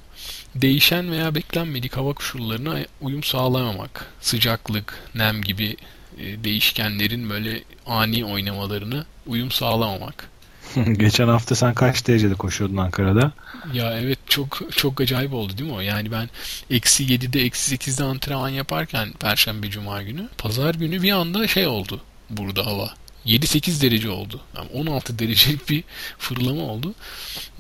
Değişen 0.55 1.11
veya 1.11 1.35
beklenmedik 1.35 1.97
hava 1.97 2.13
koşullarına 2.13 2.77
uyum 3.01 3.23
sağlamamak, 3.23 4.05
sıcaklık, 4.21 5.03
nem 5.15 5.41
gibi 5.41 5.75
e, 6.19 6.43
değişkenlerin 6.43 7.29
böyle 7.29 7.63
ani 7.85 8.25
oynamalarını 8.25 9.05
uyum 9.27 9.51
sağlamamak. 9.51 10.29
Geçen 10.91 11.27
hafta 11.27 11.55
sen 11.55 11.73
kaç 11.73 12.07
derecede 12.07 12.33
koşuyordun 12.33 12.77
Ankara'da? 12.77 13.31
Ya 13.73 13.99
evet 13.99 14.19
çok 14.29 14.59
çok 14.71 15.01
acayip 15.01 15.33
oldu 15.33 15.57
değil 15.57 15.69
mi 15.69 15.75
o? 15.75 15.79
Yani 15.79 16.11
ben 16.11 16.29
eksi 16.69 17.03
7'de 17.03 17.41
eksi 17.41 17.75
8'de 17.75 18.03
antrenman 18.03 18.49
yaparken 18.49 19.11
Perşembe 19.11 19.69
Cuma 19.69 20.03
günü 20.03 20.27
Pazar 20.37 20.75
günü 20.75 21.01
bir 21.01 21.11
anda 21.11 21.47
şey 21.47 21.67
oldu 21.67 22.01
burada 22.29 22.65
hava. 22.65 22.93
7-8 23.27 23.81
derece 23.81 24.09
oldu. 24.09 24.41
Yani 24.57 24.69
16 24.73 25.19
derecelik 25.19 25.69
bir 25.69 25.83
fırlama 26.17 26.61
oldu. 26.61 26.93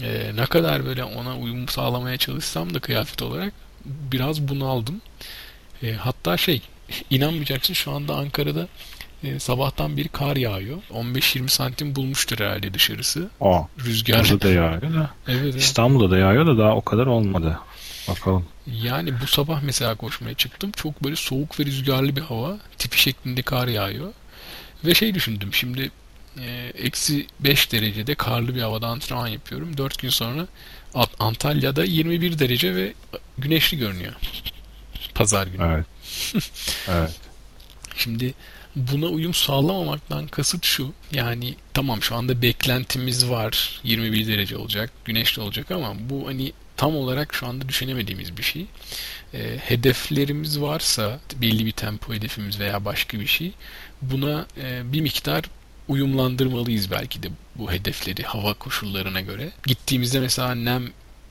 Ee, 0.01 0.31
ne 0.35 0.45
kadar 0.45 0.85
böyle 0.85 1.03
ona 1.03 1.37
uyum 1.37 1.67
sağlamaya 1.67 2.17
çalışsam 2.17 2.73
da 2.73 2.79
kıyafet 2.79 3.21
olarak 3.21 3.53
biraz 3.85 4.47
bunaldım. 4.47 5.01
Ee, 5.83 5.93
hatta 5.93 6.37
şey 6.37 6.61
inanmayacaksın 7.09 7.73
şu 7.73 7.91
anda 7.91 8.15
Ankara'da 8.15 8.67
e, 9.23 9.39
sabahtan 9.39 9.97
beri 9.97 10.07
kar 10.07 10.35
yağıyor. 10.35 10.77
15-20 10.93 11.47
santim 11.47 11.95
bulmuştur 11.95 12.39
herhalde 12.39 12.73
dışarısı. 12.73 13.29
Aa, 13.41 13.61
Rüzgar. 13.85 14.29
Burada 14.29 14.41
da 14.41 14.49
yağıyor 14.49 14.93
da. 14.93 15.09
Evet, 15.27 15.41
evet. 15.43 15.55
İstanbul'da 15.55 16.11
da 16.11 16.17
yağıyor 16.17 16.47
da 16.47 16.57
daha 16.57 16.75
o 16.75 16.81
kadar 16.81 17.05
olmadı. 17.05 17.59
Bakalım. 18.07 18.45
Yani 18.83 19.21
bu 19.21 19.27
sabah 19.27 19.61
mesela 19.61 19.95
koşmaya 19.95 20.33
çıktım. 20.33 20.71
Çok 20.71 21.03
böyle 21.03 21.15
soğuk 21.15 21.59
ve 21.59 21.65
rüzgarlı 21.65 22.15
bir 22.15 22.21
hava. 22.21 22.57
Tipi 22.77 23.01
şeklinde 23.01 23.41
kar 23.41 23.67
yağıyor. 23.67 24.13
Ve 24.85 24.93
şey 24.93 25.13
düşündüm 25.13 25.53
şimdi 25.53 25.91
e, 26.39 26.71
eksi 26.77 27.27
5 27.39 27.71
derecede 27.71 28.15
karlı 28.15 28.55
bir 28.55 28.61
havada 28.61 28.87
antrenman 28.87 29.27
yapıyorum. 29.27 29.77
4 29.77 29.99
gün 29.99 30.09
sonra 30.09 30.47
Antalya'da 31.19 31.83
21 31.83 32.39
derece 32.39 32.75
ve 32.75 32.93
güneşli 33.37 33.77
görünüyor. 33.77 34.13
Pazar 35.15 35.47
günü. 35.47 35.63
Evet. 35.63 35.85
evet. 36.87 37.15
Şimdi 37.97 38.33
buna 38.75 39.05
uyum 39.05 39.33
sağlamamaktan 39.33 40.27
kasıt 40.27 40.65
şu. 40.65 40.93
Yani 41.11 41.55
tamam 41.73 42.03
şu 42.03 42.15
anda 42.15 42.41
beklentimiz 42.41 43.29
var. 43.29 43.81
21 43.83 44.27
derece 44.27 44.57
olacak, 44.57 44.91
güneşli 45.05 45.41
olacak 45.41 45.71
ama 45.71 45.93
bu 45.99 46.27
hani 46.27 46.53
tam 46.77 46.95
olarak 46.95 47.33
şu 47.33 47.47
anda 47.47 47.69
düşünemediğimiz 47.69 48.37
bir 48.37 48.43
şey. 48.43 48.65
E, 49.33 49.57
hedeflerimiz 49.57 50.61
varsa 50.61 51.19
belli 51.41 51.65
bir 51.65 51.71
tempo 51.71 52.13
hedefimiz 52.13 52.59
veya 52.59 52.85
başka 52.85 53.19
bir 53.19 53.27
şey 53.27 53.51
buna 54.01 54.45
e, 54.57 54.93
bir 54.93 55.01
miktar 55.01 55.43
uyumlandırmalıyız 55.87 56.91
belki 56.91 57.23
de 57.23 57.27
bu 57.55 57.71
hedefleri 57.71 58.23
hava 58.23 58.53
koşullarına 58.53 59.21
göre. 59.21 59.49
Gittiğimizde 59.65 60.19
mesela 60.19 60.55
nem 60.55 60.83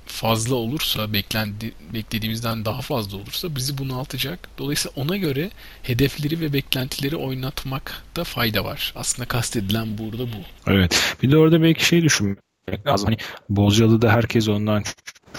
fazla 0.06 0.54
olursa, 0.54 1.12
beklendi, 1.12 1.72
beklediğimizden 1.94 2.64
daha 2.64 2.80
fazla 2.80 3.16
olursa 3.16 3.56
bizi 3.56 3.78
bunaltacak. 3.78 4.48
Dolayısıyla 4.59 5.02
ona 5.02 5.16
göre 5.16 5.50
hedefleri 5.82 6.40
ve 6.40 6.52
beklentileri 6.52 7.16
oynatmakta 7.16 8.24
fayda 8.24 8.64
var. 8.64 8.92
Aslında 8.96 9.28
kastedilen 9.28 9.98
burada 9.98 10.22
bu. 10.22 10.70
Evet. 10.70 11.16
Bir 11.22 11.30
de 11.30 11.37
orada 11.37 11.62
belki 11.62 11.87
şey 11.87 12.02
düşünmek 12.02 12.38
lazım. 12.87 13.06
Hani 13.06 13.16
Bozcaada'da 13.48 14.12
herkes 14.12 14.48
ondan 14.48 14.85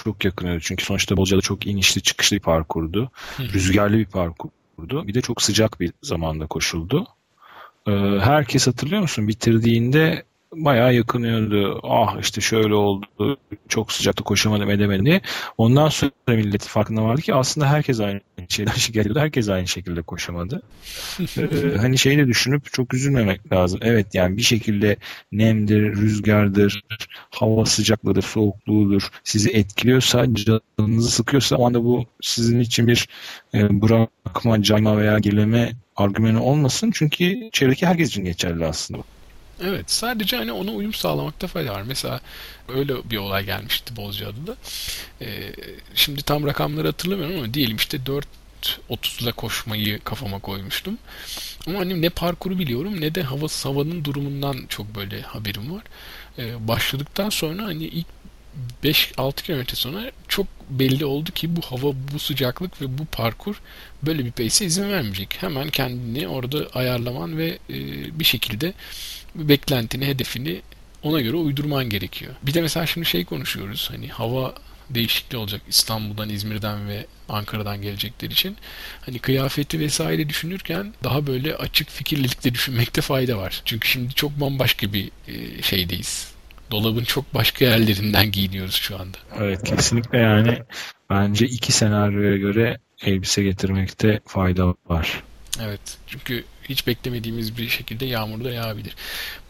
çok 0.04 0.26
yakınıyordu. 0.26 0.62
Çünkü 0.64 0.86
sonuçta 0.86 1.18
Bozcaada 1.18 1.42
çok 1.42 1.68
inişli 1.68 2.02
çıkışlı 2.02 2.36
bir 2.36 2.42
parkurdu. 2.42 3.12
Rüzgarlı 3.40 3.98
bir 3.98 4.06
parkurdu. 4.06 5.08
Bir 5.08 5.14
de 5.14 5.22
çok 5.22 5.42
sıcak 5.42 5.80
bir 5.80 5.94
zamanda 6.04 6.48
koşuldu. 6.48 7.08
Ee, 7.88 7.92
herkes 8.22 8.68
hatırlıyor 8.68 9.02
musun? 9.02 9.28
Bitirdiğinde 9.28 10.24
bayağı 10.54 10.94
yakınıyordu. 10.96 11.80
Ah 11.84 12.20
işte 12.22 12.42
şöyle 12.42 12.74
oldu. 12.74 13.38
Çok 13.70 13.92
sıcakta 13.92 14.24
koşamadım 14.24 14.70
edemedim 14.70 15.06
diye. 15.06 15.22
Ondan 15.58 15.90
sonra 15.90 16.12
millet 16.28 16.64
farkında 16.64 17.04
vardı 17.04 17.22
ki 17.22 17.34
aslında 17.34 17.70
herkes 17.70 18.00
aynı 18.00 18.22
şeyden 18.50 18.72
şikayet. 18.76 19.16
Herkes 19.16 19.50
aynı 19.50 19.68
şekilde 19.68 20.02
koşamadı. 20.02 20.62
ee, 21.38 21.78
hani 21.78 21.98
şeyi 21.98 22.28
düşünüp 22.28 22.74
çok 22.74 22.94
üzülmemek 22.94 23.54
lazım. 23.54 23.80
Evet 23.84 24.16
yani 24.16 24.38
bir 24.38 24.42
şekilde 24.42 24.98
nemdir, 25.32 25.82
rüzgardır, 25.82 26.84
hava 27.30 27.66
sıcaklığıdır, 27.66 28.22
soğukluğudur 28.22 29.10
sizi 29.24 29.50
etkiliyorsa, 29.50 30.26
canınızı 30.34 31.12
sıkıyorsa 31.12 31.56
o 31.56 31.68
anda 31.68 31.84
bu 31.84 32.06
sizin 32.22 32.60
için 32.60 32.88
bir 32.88 33.08
e, 33.54 33.82
bırakma, 33.82 34.64
cayma 34.64 34.98
veya 34.98 35.20
gerileme 35.20 35.72
argümanı 35.96 36.44
olmasın. 36.44 36.92
Çünkü 36.94 37.50
çevredeki 37.52 37.88
herkes 37.88 38.10
için 38.10 38.24
geçerli 38.24 38.66
aslında. 38.66 39.17
Evet 39.64 39.92
sadece 39.92 40.38
hani 40.38 40.52
ona 40.52 40.72
uyum 40.72 40.94
sağlamakta 40.94 41.48
fayda 41.48 41.74
var. 41.74 41.82
Mesela 41.82 42.20
öyle 42.70 43.10
bir 43.10 43.18
olay 43.18 43.46
gelmişti 43.46 43.96
Bozcaada'da. 43.96 44.56
Ee, 45.22 45.52
şimdi 45.96 46.22
tam 46.22 46.48
rakamları 46.48 46.88
hatırlamıyorum 46.88 47.38
ama 47.38 47.54
diyelim 47.54 47.76
işte 47.76 47.98
4.30'la 47.98 49.32
koşmayı 49.32 50.00
kafama 50.00 50.40
koymuştum. 50.40 50.98
Ama 51.68 51.80
hani 51.80 52.02
ne 52.02 52.10
parkuru 52.10 52.60
biliyorum 52.60 53.02
ne 53.02 53.16
de 53.16 53.24
hava 53.24 53.48
havanın 53.64 54.06
durumundan 54.06 54.66
çok 54.70 54.96
böyle 54.96 55.22
haberim 55.22 55.76
var. 55.76 55.84
Ee, 56.40 56.68
başladıktan 56.68 57.30
sonra 57.30 57.64
hani 57.64 57.84
ilk 57.84 58.08
5-6 58.84 59.44
kilometre 59.44 59.76
sonra 59.76 60.12
çok 60.28 60.48
belli 60.70 61.06
oldu 61.06 61.32
ki 61.32 61.56
bu 61.56 61.62
hava, 61.62 61.94
bu 62.14 62.20
sıcaklık 62.20 62.82
ve 62.82 62.98
bu 62.98 63.06
parkur 63.06 63.62
böyle 64.04 64.26
bir 64.26 64.32
pace'e 64.32 64.68
izin 64.68 64.90
vermeyecek. 64.90 65.38
Hemen 65.42 65.70
kendini 65.70 66.28
orada 66.28 66.68
ayarlaman 66.74 67.38
ve 67.38 67.60
e, 67.70 67.76
bir 68.20 68.26
şekilde 68.26 68.74
beklentini, 69.38 70.08
hedefini 70.08 70.62
ona 71.04 71.22
göre 71.22 71.36
uydurman 71.36 71.90
gerekiyor. 71.90 72.34
Bir 72.44 72.54
de 72.54 72.62
mesela 72.62 72.86
şimdi 72.86 73.06
şey 73.06 73.26
konuşuyoruz. 73.26 73.90
Hani 73.92 74.08
hava 74.08 74.54
değişikliği 74.90 75.38
olacak 75.38 75.62
İstanbul'dan, 75.70 76.30
İzmir'den 76.30 76.88
ve 76.88 77.06
Ankara'dan 77.30 77.82
gelecekler 77.82 78.30
için. 78.30 78.58
Hani 79.02 79.20
kıyafeti 79.20 79.80
vesaire 79.80 80.30
düşünürken 80.30 80.94
daha 81.04 81.28
böyle 81.28 81.56
açık 81.56 81.90
fikirlilikle 81.90 82.54
düşünmekte 82.54 83.02
fayda 83.02 83.38
var. 83.38 83.62
Çünkü 83.66 83.88
şimdi 83.88 84.14
çok 84.14 84.32
bambaşka 84.32 84.94
bir 84.94 85.12
e, 85.28 85.62
şeydeyiz. 85.62 86.32
Dolabın 86.72 87.04
çok 87.04 87.34
başka 87.34 87.66
yerlerinden 87.66 88.32
giyiniyoruz 88.32 88.76
şu 88.76 89.00
anda. 89.00 89.18
Evet 89.40 89.64
kesinlikle 89.64 90.18
yani 90.18 90.58
bence 91.10 91.46
iki 91.46 91.72
senaryoya 91.72 92.38
göre 92.38 92.78
elbise 93.02 93.44
getirmekte 93.44 94.20
fayda 94.26 94.68
var. 94.86 95.24
Evet. 95.62 95.98
Çünkü 96.08 96.44
hiç 96.70 96.88
beklemediğimiz 96.88 97.58
bir 97.58 97.70
şekilde 97.70 98.06
yağmur 98.06 98.44
da 98.44 98.52
yağabilir. 98.52 98.96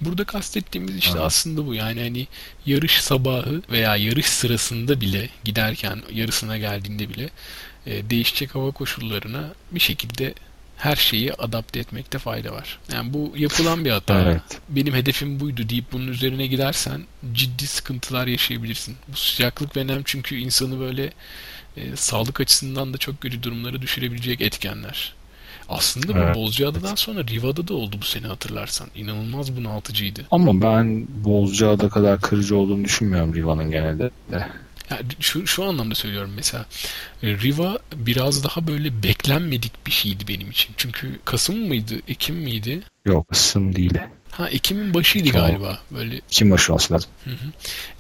Burada 0.02 0.24
kastettiğimiz 0.24 0.98
işte 0.98 1.12
evet. 1.12 1.22
aslında 1.22 1.68
bu. 1.68 1.74
Yani 1.74 2.02
hani 2.02 2.28
yarış 2.66 3.02
sabahı 3.02 3.62
veya 3.72 3.96
yarış 3.96 4.26
sırasında 4.26 5.02
bile 5.02 5.30
giderken 5.44 6.02
yarısına 6.14 6.58
geldiğinde 6.58 7.10
bile 7.10 7.30
e, 7.86 8.10
değişecek 8.10 8.56
hava 8.56 8.72
koşullarına 8.72 9.54
bir 9.72 9.80
şekilde 9.80 10.34
her 10.78 10.96
şeyi 10.96 11.34
adapte 11.34 11.80
etmekte 11.80 12.20
fayda 12.20 12.52
var. 12.52 12.80
Yani 12.94 13.14
bu 13.14 13.34
yapılan 13.36 13.86
bir 13.86 13.92
hata. 13.92 14.22
Evet. 14.22 14.42
Benim 14.70 14.94
hedefim 14.94 15.40
buydu 15.40 15.70
deyip 15.70 15.92
bunun 15.92 16.08
üzerine 16.08 16.48
gidersen 16.48 17.04
ciddi 17.34 17.68
sıkıntılar 17.68 18.28
yaşayabilirsin. 18.28 18.96
Bu 19.08 19.18
sıcaklık 19.18 19.78
ve 19.78 19.88
nem 19.88 20.02
çünkü 20.06 20.36
insanı 20.36 20.80
böyle 20.80 21.12
e, 21.78 21.96
sağlık 21.96 22.42
açısından 22.42 22.94
da 22.94 22.98
çok 22.98 23.22
kötü 23.22 23.44
durumlara 23.44 23.82
düşürebilecek 23.82 24.42
etkenler. 24.42 25.14
Aslında 25.70 26.14
bu 26.14 26.18
evet. 26.18 26.36
Bozcaada'dan 26.36 26.96
sonra 26.96 27.24
Riva'da 27.28 27.68
da 27.68 27.74
oldu 27.74 27.96
bu 28.02 28.06
sene 28.06 28.28
hatırlarsan. 28.28 28.88
İnanılmaz 28.96 29.56
bunaltıcıydı. 29.56 30.22
Ama 30.32 30.62
ben 30.62 31.08
Bozcaada 31.24 31.90
kadar 31.90 32.22
kırıcı 32.22 32.58
olduğunu 32.58 32.86
düşünmüyorum 32.86 33.36
Riva'nın 33.36 33.72
genelde 33.72 34.12
de. 34.32 34.48
Yani 34.92 35.02
şu, 35.20 35.48
şu 35.48 35.64
anlamda 35.64 35.96
söylüyorum 35.96 36.32
mesela 36.36 36.66
e, 37.24 37.28
Riva 37.28 37.78
biraz 37.96 38.44
daha 38.44 38.68
böyle 38.68 39.04
beklenmedik 39.04 39.86
bir 39.86 39.92
şeydi 39.92 40.28
benim 40.28 40.52
için. 40.52 40.74
Çünkü 40.78 41.20
Kasım 41.26 41.68
mıydı, 41.68 41.96
Ekim 42.08 42.36
miydi? 42.36 42.82
Yok 43.06 43.30
Kasım 43.30 43.76
değil. 43.76 43.94
Ha 44.32 44.50
Ekim'in 44.50 44.94
başıydı 44.94 45.30
Tamam. 45.32 45.48
galiba. 45.48 45.80
Böyle 45.92 46.16
Ekim 46.16 46.52
başı 46.52 46.74
olması 46.74 46.94
lazım. 46.94 47.10
Hı 47.24 47.30
hı. 47.30 47.52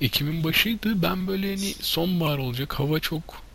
Ekim'in 0.02 0.44
başıydı. 0.44 1.02
Ben 1.02 1.28
böyle 1.28 1.48
hani 1.56 1.74
sonbahar 1.82 2.38
olacak. 2.38 2.80
Hava 2.80 3.00
çok 3.00 3.47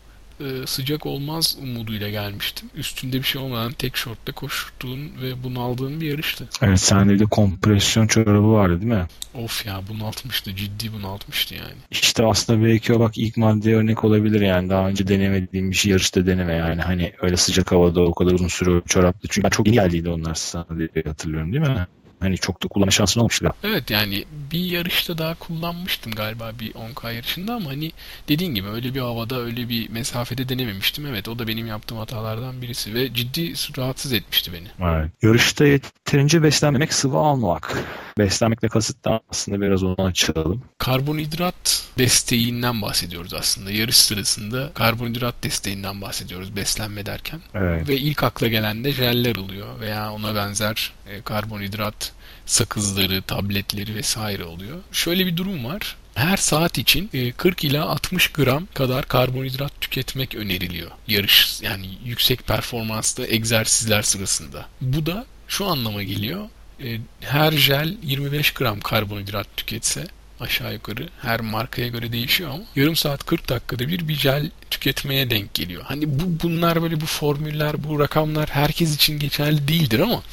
e, 0.43 0.67
sıcak 0.67 1.05
olmaz 1.05 1.57
umuduyla 1.61 2.09
gelmiştim. 2.09 2.69
Üstünde 2.75 3.17
bir 3.17 3.23
şey 3.23 3.41
olmadan 3.41 3.71
tek 3.71 3.97
şortla 3.97 4.33
koştuğun 4.33 5.11
ve 5.21 5.43
bunaldığın 5.43 6.01
bir 6.01 6.07
yarıştı. 6.07 6.47
Evet 6.61 6.79
sende 6.79 7.19
de 7.19 7.25
kompresyon 7.25 8.07
çorabı 8.07 8.51
vardı 8.51 8.81
değil 8.81 8.93
mi? 8.93 9.07
Of 9.33 9.65
ya 9.65 9.81
bunaltmıştı. 9.89 10.55
Ciddi 10.55 10.93
bunaltmıştı 10.93 11.55
yani. 11.55 11.73
İşte 11.91 12.25
aslında 12.25 12.65
belki 12.65 12.93
o 12.93 12.99
bak 12.99 13.17
ilk 13.17 13.37
madde 13.37 13.75
örnek 13.75 14.03
olabilir 14.03 14.41
yani. 14.41 14.69
Daha 14.69 14.87
önce 14.87 15.07
denemediğim 15.07 15.71
bir 15.71 15.75
şey 15.75 15.91
yarışta 15.91 16.25
deneme 16.25 16.53
yani. 16.53 16.81
Hani 16.81 17.13
öyle 17.21 17.37
sıcak 17.37 17.71
havada 17.71 18.01
o 18.01 18.13
kadar 18.13 18.31
uzun 18.31 18.47
süre 18.47 18.81
çoraplı. 18.87 19.29
Çünkü 19.29 19.49
çok 19.49 19.67
yeni 19.67 19.75
geldiydi 19.75 20.09
onlar 20.09 20.35
sana 20.35 20.65
diye 20.77 21.03
hatırlıyorum 21.05 21.53
değil 21.53 21.63
mi? 21.63 21.87
Hani 22.19 22.37
çok 22.37 22.63
da 22.63 22.67
kullanma 22.67 22.91
şansın 22.91 23.19
olmuştu. 23.19 23.53
Evet 23.63 23.91
yani 23.91 24.25
bir 24.53 24.71
yarışta 24.71 25.17
daha 25.17 25.35
kullanmıştım 25.35 26.11
galiba 26.11 26.51
bir 26.59 26.73
10K 26.73 27.13
yarışında 27.13 27.53
ama 27.53 27.69
hani 27.69 27.91
dediğin 28.27 28.55
gibi 28.55 28.67
öyle 28.67 28.95
bir 28.95 28.99
havada 28.99 29.39
öyle 29.39 29.69
bir 29.69 29.89
mesafede 29.89 30.49
denememiştim. 30.49 31.05
Evet 31.05 31.27
o 31.27 31.39
da 31.39 31.47
benim 31.47 31.67
yaptığım 31.67 31.97
hatalardan 31.97 32.61
birisi 32.61 32.93
ve 32.93 33.13
ciddi 33.13 33.53
rahatsız 33.77 34.13
etmişti 34.13 34.51
beni. 34.53 34.67
Evet. 34.89 35.11
Yarışta 35.21 35.65
yeterince 35.65 36.43
beslenmemek, 36.43 36.93
sıvı 36.93 37.17
almamak. 37.17 37.77
Beslenmekle 38.17 38.67
kasıt 38.67 39.05
da 39.05 39.21
aslında 39.29 39.61
biraz 39.61 39.83
onu 39.83 39.95
açalım. 40.05 40.63
Karbonhidrat 40.77 41.85
desteğinden 41.97 42.81
bahsediyoruz 42.81 43.33
aslında. 43.33 43.71
Yarış 43.71 43.97
sırasında 43.97 44.71
karbonhidrat 44.73 45.35
desteğinden 45.43 46.01
bahsediyoruz 46.01 46.55
beslenme 46.55 47.05
derken. 47.05 47.41
Evet. 47.53 47.89
Ve 47.89 47.97
ilk 47.97 48.23
akla 48.23 48.47
gelen 48.47 48.83
de 48.83 48.91
jeller 48.91 49.35
oluyor 49.35 49.79
veya 49.79 50.11
ona 50.11 50.35
benzer 50.35 50.93
e, 51.09 51.21
karbonhidrat 51.21 52.13
sakızları, 52.45 53.21
tabletleri 53.21 53.95
vesaire 53.95 54.43
oluyor. 54.43 54.77
Şöyle 54.91 55.25
bir 55.25 55.37
durum 55.37 55.65
var. 55.65 55.95
Her 56.15 56.37
saat 56.37 56.77
için 56.77 57.09
e, 57.13 57.31
40 57.31 57.63
ila 57.63 57.85
60 57.85 58.27
gram 58.27 58.67
kadar 58.73 59.07
karbonhidrat 59.07 59.81
tüketmek 59.81 60.35
öneriliyor. 60.35 60.91
Yarış 61.07 61.59
yani 61.61 61.89
yüksek 62.05 62.47
performanslı 62.47 63.27
egzersizler 63.27 64.01
sırasında. 64.01 64.65
Bu 64.81 65.05
da 65.05 65.25
şu 65.47 65.65
anlama 65.65 66.03
geliyor. 66.03 66.49
E, 66.83 66.97
Her 67.21 67.51
jel 67.51 67.97
25 68.03 68.51
gram 68.51 68.79
karbonhidrat 68.79 69.47
tüketse 69.57 70.07
aşağı 70.39 70.73
yukarı 70.73 71.09
her 71.21 71.41
markaya 71.41 71.87
göre 71.87 72.11
değişiyor 72.11 72.49
ama 72.49 72.63
yarım 72.75 72.95
saat 72.95 73.25
40 73.25 73.49
dakikada 73.49 73.87
bir 73.87 74.07
bir 74.07 74.15
jel 74.15 74.49
tüketmeye 74.71 75.29
denk 75.29 75.53
geliyor. 75.53 75.83
Hani 75.87 76.19
bu 76.19 76.23
bunlar 76.43 76.81
böyle 76.81 77.01
bu 77.01 77.05
formüller, 77.05 77.83
bu 77.83 77.99
rakamlar 77.99 78.49
herkes 78.49 78.95
için 78.95 79.19
geçerli 79.19 79.67
değildir 79.67 79.99
ama 79.99 80.23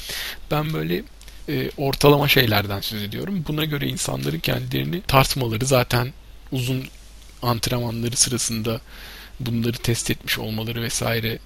ben 0.50 0.72
böyle 0.72 1.02
e, 1.50 1.70
ortalama 1.76 2.28
şeylerden 2.28 2.80
söz 2.80 3.02
ediyorum. 3.02 3.44
Buna 3.48 3.64
göre 3.64 3.86
insanların 3.86 4.38
kendilerini 4.38 5.02
tartmaları 5.02 5.66
zaten 5.66 6.12
uzun 6.52 6.84
antrenmanları 7.42 8.16
sırasında 8.16 8.80
bunları 9.40 9.76
test 9.76 10.10
etmiş 10.10 10.38
olmaları 10.38 10.82
vesaire 10.82 11.38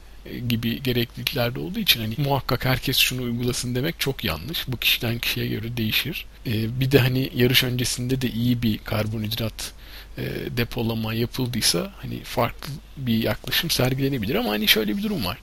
gibi 0.49 0.83
gerekliliklerde 0.83 1.61
olduğu 1.61 1.79
için 1.79 2.01
hani 2.01 2.15
muhakkak 2.19 2.65
herkes 2.65 2.97
şunu 2.99 3.23
uygulasın 3.23 3.75
demek 3.75 4.01
çok 4.01 4.25
yanlış. 4.25 4.69
Bu 4.69 4.77
kişiden 4.77 5.19
kişiye 5.19 5.47
göre 5.47 5.77
değişir. 5.77 6.27
E, 6.47 6.81
bir 6.81 6.91
de 6.91 6.99
hani 6.99 7.31
yarış 7.35 7.65
öncesinde 7.65 8.21
de 8.21 8.31
iyi 8.31 8.63
bir 8.63 8.79
karbonhidrat 8.79 9.73
e, 10.19 10.23
depolama 10.57 11.15
yapıldıysa 11.15 11.93
hani 12.03 12.25
farklı 12.25 12.73
bir 12.97 13.23
yaklaşım 13.23 13.71
sergilenebilir 13.71 14.35
ama 14.35 14.51
hani 14.51 14.69
şöyle 14.69 14.97
bir 14.97 15.03
durum 15.03 15.25
var. 15.25 15.39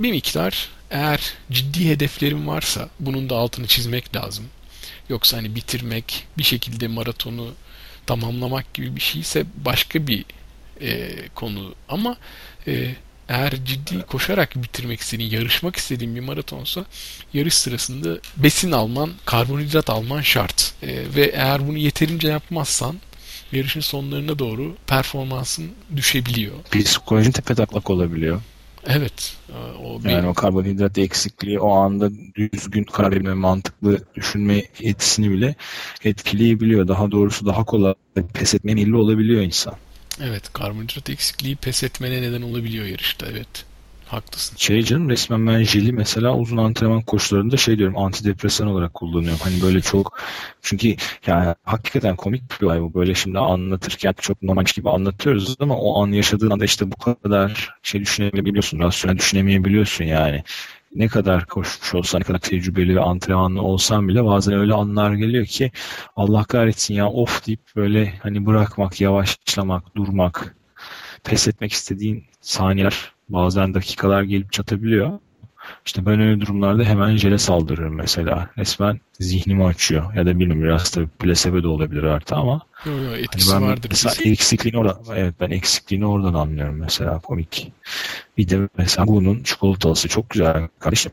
Bir 0.00 0.10
miktar 0.10 0.68
eğer 0.90 1.34
ciddi 1.50 1.88
hedeflerin 1.88 2.46
varsa 2.46 2.88
bunun 3.00 3.30
da 3.30 3.36
altını 3.36 3.66
çizmek 3.66 4.16
lazım. 4.16 4.44
Yoksa 5.08 5.36
hani 5.36 5.54
bitirmek, 5.54 6.26
bir 6.38 6.42
şekilde 6.42 6.88
maratonu 6.88 7.54
tamamlamak 8.06 8.74
gibi 8.74 8.96
bir 8.96 9.00
şeyse 9.00 9.44
başka 9.64 10.06
bir 10.06 10.24
e, 10.80 11.10
konu. 11.34 11.74
Ama 11.88 12.16
e, 12.66 12.94
eğer 13.30 13.52
ciddi 13.64 14.02
koşarak 14.02 14.56
bitirmek 14.56 15.00
istediğin, 15.00 15.30
yarışmak 15.30 15.76
istediğin 15.76 16.14
bir 16.14 16.20
maratonsa 16.20 16.84
yarış 17.34 17.54
sırasında 17.54 18.18
besin 18.36 18.72
alman, 18.72 19.10
karbonhidrat 19.24 19.90
alman 19.90 20.20
şart. 20.20 20.74
E, 20.82 20.88
ve 21.16 21.24
eğer 21.34 21.68
bunu 21.68 21.78
yeterince 21.78 22.28
yapmazsan 22.28 22.96
yarışın 23.52 23.80
sonlarına 23.80 24.38
doğru 24.38 24.74
performansın 24.86 25.70
düşebiliyor. 25.96 26.54
Psikolojin 26.72 27.30
tepetaklak 27.30 27.90
olabiliyor. 27.90 28.40
Evet. 28.86 29.36
e, 29.48 29.82
O 29.84 30.04
bir, 30.04 30.10
Yani 30.10 30.28
o 30.28 30.34
karbonhidrat 30.34 30.98
eksikliği 30.98 31.60
o 31.60 31.70
anda 31.72 32.10
düzgün 32.34 32.84
karar 32.84 33.12
verme, 33.12 33.34
mantıklı 33.34 33.98
düşünme 34.14 34.62
yetisini 34.80 35.30
bile 35.30 35.54
etkileyebiliyor. 36.04 36.88
Daha 36.88 37.10
doğrusu 37.10 37.46
daha 37.46 37.64
kolay 37.64 37.94
pes 38.34 38.54
etmeye 38.54 38.74
meyilli 38.74 38.96
olabiliyor 38.96 39.42
insan. 39.42 39.74
Evet 40.22 40.52
karbonhidrat 40.52 41.10
eksikliği 41.10 41.56
pes 41.56 41.84
etmene 41.84 42.22
neden 42.22 42.42
olabiliyor 42.42 42.86
yarışta. 42.86 43.26
Evet. 43.26 43.64
Haklısın. 44.10 44.56
Şey 44.56 44.82
canım 44.82 45.10
resmen 45.10 45.46
ben 45.46 45.62
jeli 45.62 45.92
mesela 45.92 46.36
uzun 46.36 46.56
antrenman 46.56 47.02
koşularında 47.02 47.56
şey 47.56 47.78
diyorum 47.78 47.98
antidepresan 47.98 48.66
olarak 48.66 48.94
kullanıyorum. 48.94 49.38
Hani 49.42 49.62
böyle 49.62 49.80
çok 49.80 50.20
çünkü 50.62 50.96
yani 51.26 51.54
hakikaten 51.64 52.16
komik 52.16 52.42
bir 52.60 52.66
olay 52.66 52.80
bu. 52.80 52.94
Böyle 52.94 53.14
şimdi 53.14 53.38
anlatırken 53.38 54.14
çok 54.20 54.42
normalmiş 54.42 54.72
gibi 54.72 54.90
anlatıyoruz 54.90 55.56
ama 55.60 55.76
o 55.76 56.02
an 56.02 56.08
yaşadığın 56.12 56.50
anda 56.50 56.64
işte 56.64 56.92
bu 56.92 56.96
kadar 56.96 57.74
şey 57.82 58.00
düşünemeyebiliyorsun. 58.00 58.78
Rasyonel 58.78 59.18
düşünemeyebiliyorsun 59.18 60.04
yani. 60.04 60.44
Ne 60.94 61.08
kadar 61.08 61.46
koşmuş 61.46 61.94
olsan, 61.94 62.20
ne 62.20 62.24
kadar 62.24 62.38
tecrübeli 62.38 62.96
ve 62.96 63.00
antrenmanlı 63.00 63.62
olsan 63.62 64.08
bile 64.08 64.24
bazen 64.24 64.54
öyle 64.54 64.74
anlar 64.74 65.12
geliyor 65.14 65.46
ki 65.46 65.70
Allah 66.16 66.44
kahretsin 66.44 66.94
ya 66.94 67.08
of 67.10 67.46
deyip 67.46 67.60
böyle 67.76 68.18
hani 68.22 68.46
bırakmak, 68.46 69.00
yavaşlamak, 69.00 69.96
durmak, 69.96 70.56
pes 71.24 71.48
etmek 71.48 71.72
istediğin 71.72 72.24
saniyeler 72.40 73.12
bazen 73.28 73.74
dakikalar 73.74 74.22
gelip 74.22 74.52
çatabiliyor. 74.52 75.18
İşte 75.86 76.06
ben 76.06 76.20
öyle 76.20 76.40
durumlarda 76.40 76.84
hemen 76.84 77.16
jele 77.16 77.38
saldırırım 77.38 77.94
mesela. 77.94 78.48
Resmen 78.58 79.00
zihnimi 79.20 79.64
açıyor. 79.64 80.14
Ya 80.14 80.26
da 80.26 80.38
bilmiyorum 80.38 80.62
biraz 80.62 80.90
tabii 80.90 81.08
plasebo 81.08 81.62
da 81.62 81.68
olabilir 81.68 82.02
artık 82.02 82.32
ama 82.36 82.60
Yo, 82.86 82.92
yo, 82.92 83.10
hani 83.10 83.42
ben 83.54 83.62
vardır. 83.62 83.88
mesela 83.90 84.14
kesin. 84.14 84.32
eksikliğini 84.32 84.78
oradan, 84.78 84.98
evet 85.16 85.34
ben 85.40 85.50
eksikliğini 85.50 86.06
oradan 86.06 86.34
anlıyorum 86.34 86.76
mesela 86.80 87.18
komik. 87.18 87.72
Bir 88.38 88.48
de 88.48 88.68
mesela 88.78 89.06
bunun 89.06 89.42
çikolatalısı 89.42 90.08
çok 90.08 90.30
güzel 90.30 90.68
kardeşim. 90.78 91.12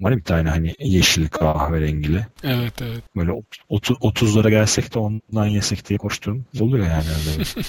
Var 0.00 0.16
bir 0.16 0.22
tane 0.22 0.48
hani 0.48 0.74
yeşil 0.78 1.28
kahverengili. 1.28 2.26
Evet 2.44 2.82
evet. 2.82 3.02
Böyle 3.16 3.30
ot- 3.68 3.90
30'lara 3.90 4.50
gelsek 4.50 4.94
de 4.94 4.98
ondan 4.98 5.46
yesek 5.46 5.88
diye 5.88 5.98
koştuğum 5.98 6.44
oluyor 6.60 6.86
yani. 6.86 7.04
Öyle. 7.32 7.44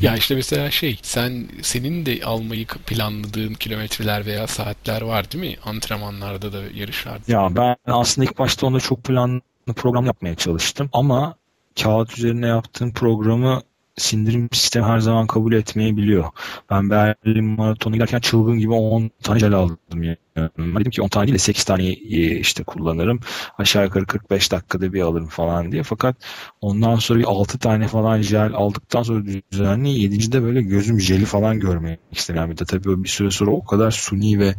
Ya 0.00 0.16
işte 0.16 0.34
mesela 0.34 0.70
şey 0.70 0.98
sen 1.02 1.48
senin 1.62 2.06
de 2.06 2.20
almayı 2.24 2.66
planladığın 2.66 3.54
kilometreler 3.54 4.26
veya 4.26 4.46
saatler 4.46 5.02
var 5.02 5.32
değil 5.32 5.44
mi? 5.44 5.56
Antrenmanlarda 5.64 6.52
da 6.52 6.62
yarışlarda. 6.74 7.22
Ya 7.32 7.56
ben 7.56 7.76
aslında 7.86 8.24
ilk 8.24 8.38
başta 8.38 8.66
onda 8.66 8.80
çok 8.80 9.04
planlı 9.04 9.40
program 9.76 10.06
yapmaya 10.06 10.34
çalıştım 10.34 10.88
ama 10.92 11.34
kağıt 11.82 12.18
üzerine 12.18 12.46
yaptığım 12.46 12.92
programı 12.92 13.62
sindirim 14.00 14.48
sistemi 14.52 14.86
her 14.86 14.98
zaman 14.98 15.26
kabul 15.26 15.52
etmeyebiliyor. 15.52 16.24
Ben 16.70 16.90
Berlin 16.90 17.44
Maratonu 17.44 17.94
giderken 17.94 18.20
çılgın 18.20 18.58
gibi 18.58 18.72
10 18.72 19.10
tane 19.22 19.38
jel 19.38 19.52
aldım. 19.52 20.02
Yani. 20.02 20.16
Dedim 20.58 20.90
ki 20.90 21.02
10 21.02 21.08
tane 21.08 21.26
değil 21.26 21.34
de 21.34 21.38
8 21.38 21.64
tane 21.64 21.86
e, 21.88 22.36
işte 22.38 22.64
kullanırım. 22.64 23.20
Aşağı 23.58 23.84
yukarı 23.84 24.06
45 24.06 24.52
dakikada 24.52 24.92
bir 24.92 25.00
alırım 25.00 25.26
falan 25.28 25.72
diye. 25.72 25.82
Fakat 25.82 26.16
ondan 26.60 26.96
sonra 26.96 27.18
bir 27.18 27.24
6 27.24 27.58
tane 27.58 27.88
falan 27.88 28.22
jel 28.22 28.52
aldıktan 28.54 29.02
sonra 29.02 29.24
düzenli 29.52 29.88
7. 29.88 30.32
de 30.32 30.42
böyle 30.42 30.62
gözüm 30.62 31.00
jeli 31.00 31.24
falan 31.24 31.60
görmek 31.60 32.00
istemiyorum. 32.12 32.50
Bir 32.50 32.58
de 32.58 32.64
tabii 32.64 33.04
bir 33.04 33.08
süre 33.08 33.30
sonra 33.30 33.50
o 33.50 33.64
kadar 33.64 33.90
suni 33.90 34.38
ve 34.38 34.54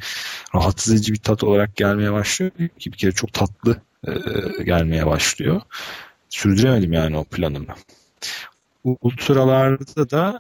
rahatsız 0.56 0.94
edici 0.94 1.14
bir 1.14 1.20
tat 1.20 1.44
olarak 1.44 1.76
gelmeye 1.76 2.14
başlıyor 2.14 2.52
ki 2.80 2.92
bir 2.92 2.98
kere 2.98 3.12
çok 3.12 3.34
tatlı 3.34 3.82
e, 4.08 4.64
gelmeye 4.64 5.06
başlıyor. 5.06 5.62
Sürdüremedim 6.30 6.94
yani 6.94 7.18
o 7.18 7.24
planımı. 7.24 7.76
Ultralarda 8.84 10.10
da 10.10 10.40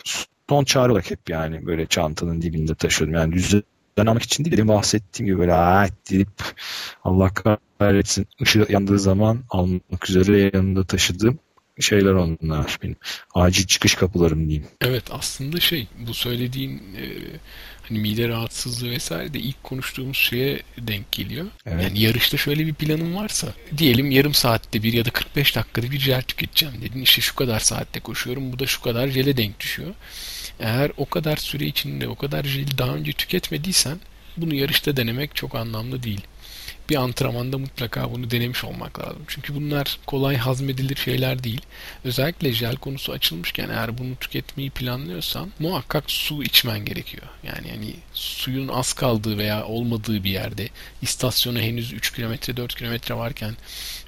son 0.49 0.63
çare 0.63 0.91
olarak 0.91 1.11
hep 1.11 1.29
yani 1.29 1.65
böyle 1.65 1.85
çantanın 1.85 2.41
dibinde 2.41 2.75
taşıyordum. 2.75 3.15
Yani 3.15 3.33
düzen 3.33 3.63
almak 3.97 4.23
için 4.23 4.45
değil 4.45 4.53
dedim 4.53 4.67
bahsettiğim 4.67 5.25
gibi 5.25 5.39
böyle 5.39 5.53
aa 5.53 5.87
deyip 6.09 6.43
Allah 7.03 7.31
kahretsin 7.33 8.27
ışığı 8.41 8.65
yandığı 8.69 8.99
zaman 8.99 9.39
almak 9.49 10.09
üzere 10.09 10.51
yanında 10.53 10.83
taşıdığım 10.83 11.39
şeyler 11.79 12.13
onlar 12.13 12.79
benim. 12.83 12.95
Acil 13.35 13.67
çıkış 13.67 13.95
kapılarım 13.95 14.49
diyeyim. 14.49 14.67
Evet 14.81 15.03
aslında 15.11 15.59
şey 15.59 15.87
bu 16.07 16.13
söylediğin 16.13 16.77
e, 16.77 17.05
hani 17.89 17.99
mide 17.99 18.27
rahatsızlığı 18.27 18.91
vesaire 18.91 19.33
de 19.33 19.39
ilk 19.39 19.63
konuştuğumuz 19.63 20.17
şeye 20.17 20.61
denk 20.77 21.11
geliyor. 21.11 21.45
Evet. 21.65 21.83
Yani 21.83 22.01
yarışta 22.01 22.37
şöyle 22.37 22.67
bir 22.67 22.73
planın 22.73 23.15
varsa 23.15 23.47
diyelim 23.77 24.11
yarım 24.11 24.33
saatte 24.33 24.83
bir 24.83 24.93
ya 24.93 25.05
da 25.05 25.09
45 25.09 25.55
dakikada 25.55 25.91
bir 25.91 25.99
jel 25.99 26.21
tüketeceğim 26.21 26.81
dedin. 26.81 27.01
İşte 27.01 27.21
şu 27.21 27.35
kadar 27.35 27.59
saatte 27.59 27.99
koşuyorum 27.99 28.53
bu 28.53 28.59
da 28.59 28.67
şu 28.67 28.81
kadar 28.81 29.07
jele 29.07 29.37
denk 29.37 29.59
düşüyor. 29.59 29.93
Eğer 30.59 30.91
o 30.97 31.05
kadar 31.05 31.37
süre 31.37 31.65
içinde 31.65 32.07
o 32.07 32.15
kadar 32.15 32.43
jeli 32.43 32.77
daha 32.77 32.95
önce 32.95 33.11
tüketmediysen 33.11 33.99
bunu 34.37 34.55
yarışta 34.55 34.97
denemek 34.97 35.35
çok 35.35 35.55
anlamlı 35.55 36.03
değil 36.03 36.21
bir 36.91 36.95
antrenmanda 36.95 37.57
mutlaka 37.57 38.11
bunu 38.11 38.31
denemiş 38.31 38.63
olmak 38.63 38.99
lazım. 38.99 39.21
Çünkü 39.27 39.55
bunlar 39.55 39.99
kolay 40.05 40.37
hazmedilir 40.37 40.95
şeyler 40.95 41.43
değil. 41.43 41.61
Özellikle 42.03 42.53
jel 42.53 42.75
konusu 42.75 43.11
açılmışken 43.11 43.69
eğer 43.69 43.97
bunu 43.97 44.15
tüketmeyi 44.15 44.69
planlıyorsan 44.69 45.51
muhakkak 45.59 46.11
su 46.11 46.43
içmen 46.43 46.85
gerekiyor. 46.85 47.23
Yani 47.43 47.67
yani 47.67 47.95
suyun 48.13 48.67
az 48.67 48.93
kaldığı 48.93 49.37
veya 49.37 49.65
olmadığı 49.65 50.23
bir 50.23 50.29
yerde 50.29 50.69
istasyona 51.01 51.59
henüz 51.59 51.93
3 51.93 52.13
kilometre 52.13 52.57
4 52.57 52.75
kilometre 52.75 53.15
varken 53.15 53.53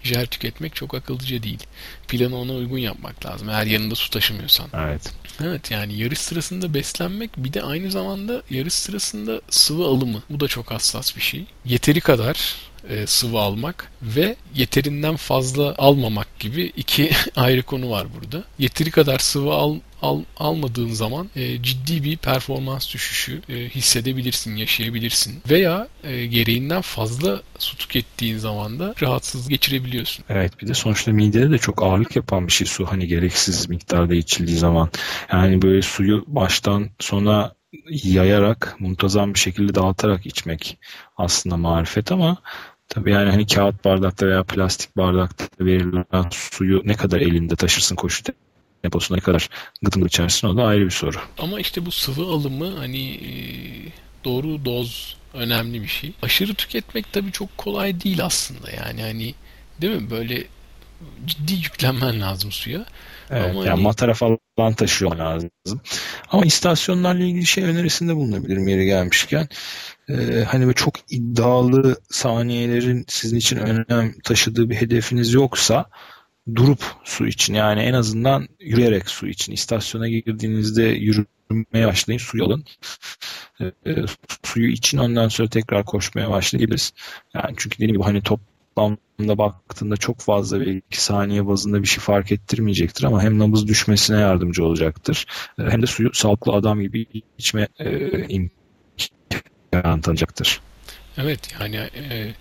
jel 0.04 0.26
tüketmek 0.26 0.76
çok 0.76 0.94
akıllıca 0.94 1.44
değil. 1.44 1.64
Planı 2.08 2.38
ona 2.38 2.54
uygun 2.54 2.78
yapmak 2.78 3.26
lazım. 3.26 3.50
Eğer 3.50 3.66
yanında 3.66 3.96
su 3.96 4.10
taşımıyorsan. 4.10 4.68
Evet. 4.74 5.12
Evet 5.44 5.72
yani 5.72 5.98
yarış 5.98 6.20
sırasında 6.20 6.74
beslenmek 6.74 7.30
bir 7.38 7.54
de 7.54 7.62
aynı 7.62 7.92
zamanda 7.92 8.44
yarış 8.50 8.74
sırasında 8.74 9.42
sıvı 9.50 9.86
alımı. 9.86 10.24
Bu 10.30 10.40
da 10.40 10.48
çok 10.48 10.72
hassas 10.72 11.16
bir 11.16 11.22
şey. 11.22 11.46
Yeteri 11.66 12.02
kadar 12.02 12.56
e, 12.90 13.08
sıvı 13.08 13.40
almak 13.40 13.92
ve 14.02 14.36
yeterinden 14.56 15.16
fazla 15.16 15.76
almamak 15.78 16.40
gibi 16.40 16.72
iki 16.78 17.12
ayrı 17.36 17.64
konu 17.64 17.90
var 17.90 18.08
burada. 18.16 18.44
Yeteri 18.60 18.92
kadar 18.92 19.20
sıvı 19.20 19.54
al, 19.54 19.76
al 20.02 20.22
almadığın 20.38 20.90
zaman 20.90 21.30
e, 21.36 21.62
ciddi 21.62 22.04
bir 22.04 22.18
performans 22.18 22.94
düşüşü 22.94 23.42
e, 23.50 23.54
hissedebilirsin, 23.54 24.56
yaşayabilirsin. 24.56 25.42
Veya 25.50 25.88
e, 26.04 26.26
gereğinden 26.26 26.82
fazla 26.82 27.42
su 27.60 27.78
tükettiğin 27.78 28.38
zaman 28.38 28.80
da 28.80 28.96
rahatsız 29.02 29.50
geçirebiliyorsun. 29.50 30.26
Evet 30.30 30.62
bir 30.62 30.68
de 30.68 30.74
sonuçta 30.74 31.12
midede 31.12 31.52
de 31.52 31.58
çok 31.58 31.84
ağırlık 31.84 32.16
yapan 32.16 32.48
bir 32.48 32.52
şey 32.52 32.68
su 32.68 32.86
hani 32.86 33.08
gereksiz 33.08 33.70
miktarda 33.70 34.16
içildiği 34.16 34.58
zaman. 34.58 34.90
Yani 35.32 35.62
böyle 35.62 35.82
suyu 35.82 36.24
baştan 36.28 36.90
sona 37.00 37.54
yayarak, 37.90 38.76
muntazam 38.80 39.34
bir 39.34 39.40
şekilde 39.40 39.76
dağıtarak 39.76 40.26
içmek 40.26 40.78
aslında 41.18 41.58
marifet 41.58 42.12
ama 42.12 42.38
Tabii 42.94 43.12
yani 43.12 43.30
hani 43.30 43.48
kağıt 43.48 43.86
bardakta 43.86 44.28
veya 44.28 44.44
plastik 44.44 44.98
bardakta 44.98 45.46
verilen 45.60 46.30
suyu 46.32 46.82
ne 46.86 46.94
kadar 46.94 47.22
elinde 47.22 47.56
taşırsın 47.56 47.96
koşu 47.96 48.24
deposuna 48.86 49.18
ne 49.18 49.22
kadar 49.22 49.50
gıdım 49.82 50.06
içersin 50.06 50.48
o 50.48 50.58
da 50.58 50.64
ayrı 50.64 50.86
bir 50.86 50.92
soru. 50.92 51.18
Ama 51.38 51.60
işte 51.60 51.86
bu 51.86 51.92
sıvı 51.92 52.26
alımı 52.26 52.78
hani 52.78 53.10
e, 53.10 53.32
doğru 54.24 54.66
doz 54.66 55.18
önemli 55.34 55.82
bir 55.82 55.88
şey. 55.88 56.14
Aşırı 56.22 56.54
tüketmek 56.54 57.14
tabii 57.14 57.32
çok 57.32 57.58
kolay 57.58 58.02
değil 58.04 58.26
aslında 58.26 58.72
yani 58.72 59.02
hani 59.02 59.36
değil 59.82 60.02
mi 60.02 60.10
böyle 60.10 60.44
ciddi 61.26 61.54
yüklenmen 61.54 62.22
lazım 62.22 62.52
suya. 62.52 62.86
Evet, 63.30 63.52
Ama 63.52 63.66
yani 63.66 63.82
matara 63.82 64.14
falan 64.14 64.74
taşıyor 64.74 65.16
lazım. 65.16 65.50
Ama 66.30 66.46
istasyonlarla 66.46 67.24
ilgili 67.24 67.46
şey 67.46 67.64
önerisinde 67.64 68.16
bulunabilirim 68.16 68.68
yeri 68.68 68.86
gelmişken. 68.86 69.48
E, 70.10 70.44
hani 70.48 70.64
böyle 70.64 70.76
çok 70.76 70.94
iddialı 71.10 71.98
saniyelerin 72.10 73.06
sizin 73.08 73.38
için 73.38 73.58
önem 73.58 74.14
taşıdığı 74.24 74.70
bir 74.70 74.76
hedefiniz 74.76 75.34
yoksa 75.34 75.86
durup 76.56 76.84
su 77.04 77.28
için 77.28 77.54
yani 77.54 77.82
en 77.82 77.94
azından 77.94 78.48
yürüyerek 78.60 79.10
su 79.10 79.28
için 79.28 79.54
istasyona 79.54 80.08
girdiğinizde 80.08 80.84
yürümeye 80.84 81.88
başlayın 81.88 82.20
suyu 82.20 82.46
alın. 82.46 82.66
E, 83.62 83.72
suyu 84.44 84.68
için 84.68 84.98
ondan 84.98 85.28
sonra 85.28 85.50
tekrar 85.50 85.86
koşmaya 85.86 86.30
başlayabiliriz. 86.30 86.94
Yani 87.34 87.56
çünkü 87.58 87.76
dediğim 87.78 87.94
gibi 87.94 88.04
hani 88.04 88.22
toplamda 88.76 89.38
baktığında 89.38 89.98
çok 89.98 90.20
fazla 90.20 90.62
bir 90.62 90.68
iki 90.68 91.04
saniye 91.04 91.48
bazında 91.48 91.82
bir 91.82 91.88
şey 91.88 92.00
fark 92.00 92.32
ettirmeyecektir 92.32 93.04
ama 93.04 93.24
hem 93.24 93.40
nabız 93.40 93.68
düşmesine 93.68 94.20
yardımcı 94.20 94.66
olacaktır 94.66 95.26
hem 95.58 95.82
de 95.82 95.88
suyu 95.88 96.14
sağlıklı 96.14 96.52
adam 96.54 96.82
gibi 96.82 97.06
içme 97.38 97.68
e, 97.80 98.10
imkanı 98.28 100.02
tanıyacaktır. 100.02 100.62
Evet 101.18 101.56
yani 101.60 101.76
e, 101.76 102.34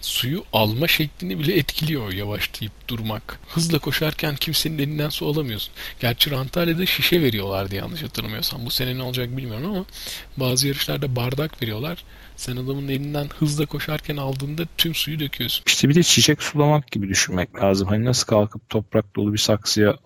suyu 0.00 0.44
alma 0.52 0.88
şeklini 0.88 1.38
bile 1.38 1.56
etkiliyor 1.56 2.12
yavaşlayıp 2.12 2.88
durmak. 2.88 3.40
Hızla 3.48 3.78
koşarken 3.78 4.36
kimsenin 4.36 4.78
elinden 4.78 5.08
su 5.08 5.26
alamıyorsun. 5.26 5.74
Gerçi 6.00 6.36
Antalya'da 6.36 6.86
şişe 6.86 7.22
veriyorlardı 7.22 7.74
yanlış 7.74 8.02
hatırlamıyorsam. 8.02 8.66
Bu 8.66 8.70
sene 8.70 8.98
ne 8.98 9.02
olacak 9.02 9.36
bilmiyorum 9.36 9.70
ama 9.70 9.84
bazı 10.36 10.68
yarışlarda 10.68 11.16
bardak 11.16 11.62
veriyorlar. 11.62 12.04
Sen 12.36 12.56
adamın 12.56 12.88
elinden 12.88 13.26
hızla 13.38 13.66
koşarken 13.66 14.16
aldığında 14.16 14.62
tüm 14.76 14.94
suyu 14.94 15.20
döküyorsun. 15.20 15.62
İşte 15.66 15.88
bir 15.88 15.94
de 15.94 16.02
çiçek 16.02 16.42
sulamak 16.42 16.90
gibi 16.92 17.08
düşünmek 17.08 17.62
lazım. 17.62 17.88
Hani 17.88 18.04
nasıl 18.04 18.26
kalkıp 18.26 18.68
toprak 18.68 19.16
dolu 19.16 19.32
bir 19.32 19.38
saksıya 19.38 19.96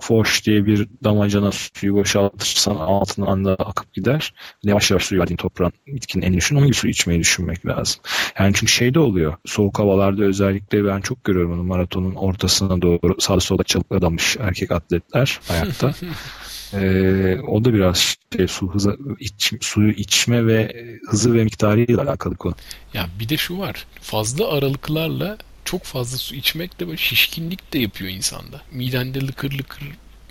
foş 0.00 0.46
diye 0.46 0.66
bir 0.66 0.88
damacana 1.04 1.50
suyu 1.52 1.94
boşaltırsan 1.94 2.76
altından 2.76 3.44
da 3.44 3.54
akıp 3.54 3.92
gider. 3.92 4.34
Yavaş 4.62 4.90
yavaş 4.90 5.04
suyu 5.04 5.20
verdiğin 5.20 5.36
toprağın 5.36 5.72
bitkinin 5.86 6.26
en 6.26 6.34
düşün. 6.34 6.56
Onun 6.56 6.66
gibi 6.66 6.76
su 6.76 6.88
içmeyi 6.88 7.20
düşünmek 7.20 7.66
lazım. 7.66 8.00
Yani 8.38 8.52
çünkü 8.54 8.72
şey 8.72 8.94
de 8.94 8.98
oluyor. 8.98 9.34
Soğuk 9.46 9.78
havalarda 9.78 10.24
özellikle 10.24 10.84
ben 10.84 11.00
çok 11.00 11.24
görüyorum 11.24 11.52
onu 11.52 11.62
maratonun 11.62 12.14
ortasına 12.14 12.82
doğru 12.82 13.20
sağda 13.20 13.40
solda 13.40 13.64
çalıp 13.64 13.92
adamış 13.92 14.36
erkek 14.40 14.70
atletler 14.70 15.40
ayakta. 15.50 15.94
Ee, 16.74 17.38
o 17.48 17.64
da 17.64 17.74
biraz 17.74 18.16
şey, 18.36 18.48
su 18.48 18.74
hızı 18.74 18.96
iç, 19.20 19.52
suyu 19.60 19.90
içme 19.90 20.46
ve 20.46 20.86
hızı 21.08 21.34
ve 21.34 21.44
miktarıyla 21.44 22.02
alakalı 22.02 22.36
konu. 22.36 22.54
Ya 22.94 23.08
bir 23.20 23.28
de 23.28 23.36
şu 23.36 23.58
var. 23.58 23.86
Fazla 24.02 24.52
aralıklarla 24.52 25.38
çok 25.64 25.84
fazla 25.84 26.18
su 26.18 26.34
içmek 26.34 26.80
de 26.80 26.86
böyle 26.86 26.96
şişkinlik 26.96 27.72
de 27.72 27.78
yapıyor 27.78 28.10
insanda. 28.10 28.60
Midende 28.72 29.26
lıkır 29.26 29.52
lıkır 29.52 29.82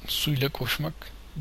suyla 0.08 0.50
koşmak 0.50 0.94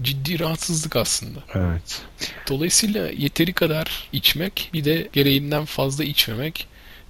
ciddi 0.02 0.40
rahatsızlık 0.40 0.96
aslında. 0.96 1.38
Evet. 1.54 2.02
Dolayısıyla 2.48 3.10
yeteri 3.10 3.52
kadar 3.52 4.08
içmek 4.12 4.70
bir 4.72 4.84
de 4.84 5.08
gereğinden 5.12 5.64
fazla 5.64 6.04
içmemek 6.04 6.66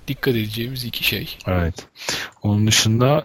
dikkat 0.08 0.34
edeceğimiz 0.34 0.84
iki 0.84 1.04
şey. 1.04 1.38
Evet. 1.46 1.86
Onun 2.42 2.66
dışında 2.66 3.24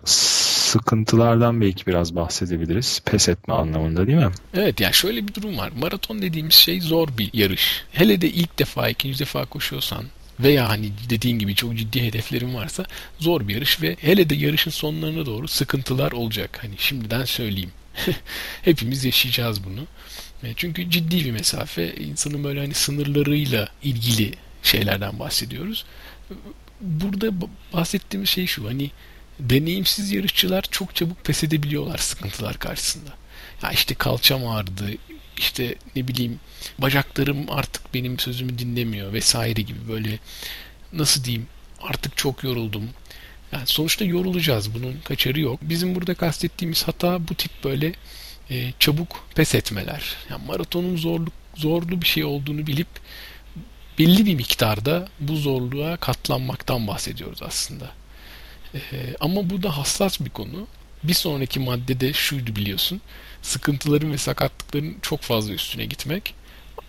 sıkıntılardan 0.74 1.62
belki 1.62 1.86
biraz 1.86 2.16
bahsedebiliriz. 2.16 3.02
Pes 3.06 3.30
etme 3.30 3.54
anlamında 3.54 4.08
değil 4.08 4.18
mi? 4.18 4.32
Evet 4.54 4.80
yani 4.80 4.94
şöyle 4.94 5.28
bir 5.28 5.34
durum 5.34 5.58
var. 5.58 5.72
Maraton 5.82 6.22
dediğimiz 6.22 6.54
şey 6.54 6.82
zor 6.82 7.08
bir 7.18 7.30
yarış. 7.34 7.84
Hele 7.92 8.22
de 8.22 8.30
ilk 8.30 8.60
defa, 8.60 8.90
ikinci 8.90 9.20
defa 9.20 9.46
koşuyorsan 9.46 10.06
veya 10.40 10.70
hani 10.70 10.92
dediğin 11.10 11.40
gibi 11.40 11.56
çok 11.56 11.78
ciddi 11.78 12.04
hedeflerin 12.04 12.56
varsa 12.56 12.86
zor 13.20 13.48
bir 13.48 13.54
yarış 13.54 13.82
ve 13.82 13.98
hele 14.02 14.30
de 14.30 14.36
yarışın 14.36 14.72
sonlarına 14.72 15.26
doğru 15.26 15.48
sıkıntılar 15.48 16.12
olacak. 16.12 16.60
Hani 16.62 16.74
şimdiden 16.78 17.26
söyleyeyim. 17.26 17.72
Hepimiz 18.62 19.06
yaşayacağız 19.06 19.64
bunu. 19.64 19.82
E, 20.44 20.54
çünkü 20.56 20.90
ciddi 20.90 21.26
bir 21.26 21.32
mesafe. 21.32 21.96
insanın 21.96 22.44
böyle 22.44 22.60
hani 22.60 22.74
sınırlarıyla 22.74 23.70
ilgili 23.84 24.32
şeylerden 24.64 25.20
bahsediyoruz. 25.20 25.86
Burada 26.82 27.48
bahsettiğimiz 27.74 28.30
şey 28.30 28.48
şu 28.48 28.68
hani 28.68 28.92
deneyimsiz 29.40 30.12
yarışçılar 30.12 30.66
çok 30.72 30.96
çabuk 30.96 31.24
pes 31.24 31.44
edebiliyorlar 31.44 31.98
sıkıntılar 31.98 32.60
karşısında. 32.60 33.10
Ya 33.64 33.72
işte 33.72 33.96
kalçam 33.96 34.48
ağrıdı, 34.48 34.92
işte 35.38 35.76
ne 35.96 36.08
bileyim 36.08 36.40
bacaklarım 36.78 37.52
artık 37.52 37.94
benim 37.94 38.20
sözümü 38.20 38.60
dinlemiyor 38.60 39.14
vesaire 39.14 39.62
gibi 39.62 39.80
böyle 39.90 40.20
nasıl 40.94 41.24
diyeyim 41.24 41.48
artık 41.82 42.18
çok 42.18 42.44
yoruldum. 42.44 42.90
Yani 43.52 43.68
sonuçta 43.68 44.06
yorulacağız 44.06 44.74
bunun 44.74 44.96
kaçarı 45.04 45.40
yok. 45.40 45.60
Bizim 45.62 45.96
burada 45.96 46.14
kastettiğimiz 46.14 46.84
hata 46.84 47.28
bu 47.28 47.36
tip 47.36 47.52
böyle 47.64 47.94
e, 48.50 48.74
çabuk 48.80 49.28
pes 49.36 49.56
etmeler. 49.56 50.16
Yani 50.30 50.46
maratonun 50.46 50.98
zorluk 50.98 51.34
zorlu 51.56 52.02
bir 52.02 52.06
şey 52.08 52.24
olduğunu 52.24 52.68
bilip 52.68 52.88
belli 54.00 54.26
bir 54.26 54.36
miktarda 54.36 55.08
bu 55.20 55.36
zorluğa 55.36 55.98
katlanmaktan 55.98 56.88
bahsediyoruz 56.88 57.42
aslında. 57.44 57.92
Ee, 58.76 58.80
ama 59.20 59.50
bu 59.50 59.64
da 59.64 59.78
hassas 59.78 60.20
bir 60.20 60.30
konu. 60.30 60.68
Bir 61.04 61.14
sonraki 61.14 61.60
maddede 61.60 62.14
şuydu 62.14 62.56
biliyorsun. 62.56 63.02
Sıkıntıların 63.42 64.12
ve 64.12 64.18
sakatlıkların 64.18 64.96
çok 65.02 65.22
fazla 65.22 65.54
üstüne 65.54 65.86
gitmek. 65.86 66.36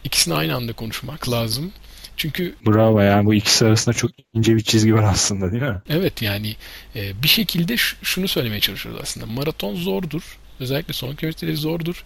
İkisini 0.05 0.35
aynı 0.35 0.55
anda 0.55 0.73
konuşmak 0.73 1.31
lazım. 1.31 1.73
Çünkü 2.17 2.55
bravo 2.67 3.01
yani 3.01 3.27
bu 3.27 3.35
ikisi 3.35 3.67
arasında 3.67 3.95
çok 3.95 4.11
ince 4.35 4.57
bir 4.57 4.61
çizgi 4.61 4.95
var 4.95 5.03
aslında 5.03 5.53
değil 5.53 5.63
mi? 5.63 5.83
Evet 5.89 6.23
yani 6.23 6.57
e, 6.97 7.23
bir 7.23 7.29
şekilde 7.29 7.77
şunu 8.03 8.29
söylemeye 8.29 8.61
çalışıyoruz 8.61 9.01
aslında. 9.03 9.27
Maraton 9.27 9.77
zordur. 9.77 10.39
Özellikle 10.61 10.93
son 10.93 11.15
kilometreleri 11.15 11.57
zordur. 11.57 12.05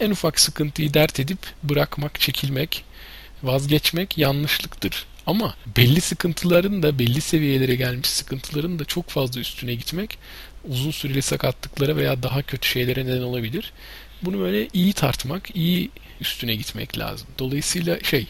En 0.00 0.10
ufak 0.10 0.40
sıkıntıyı 0.40 0.94
dert 0.94 1.20
edip 1.20 1.38
bırakmak, 1.62 2.20
çekilmek, 2.20 2.84
vazgeçmek 3.42 4.18
yanlışlıktır. 4.18 5.06
Ama 5.30 5.54
belli 5.76 6.00
sıkıntıların 6.00 6.82
da 6.82 6.98
belli 6.98 7.20
seviyelere 7.20 7.74
gelmiş 7.74 8.06
sıkıntıların 8.06 8.78
da 8.78 8.84
çok 8.84 9.08
fazla 9.08 9.40
üstüne 9.40 9.74
gitmek 9.74 10.18
uzun 10.64 10.90
süreli 10.90 11.22
sakatlıklara 11.22 11.96
veya 11.96 12.22
daha 12.22 12.42
kötü 12.42 12.68
şeylere 12.68 13.06
neden 13.06 13.22
olabilir. 13.22 13.72
Bunu 14.22 14.40
böyle 14.40 14.68
iyi 14.72 14.92
tartmak, 14.92 15.56
iyi 15.56 15.90
üstüne 16.20 16.54
gitmek 16.54 16.98
lazım. 16.98 17.28
Dolayısıyla 17.38 18.00
şey 18.00 18.26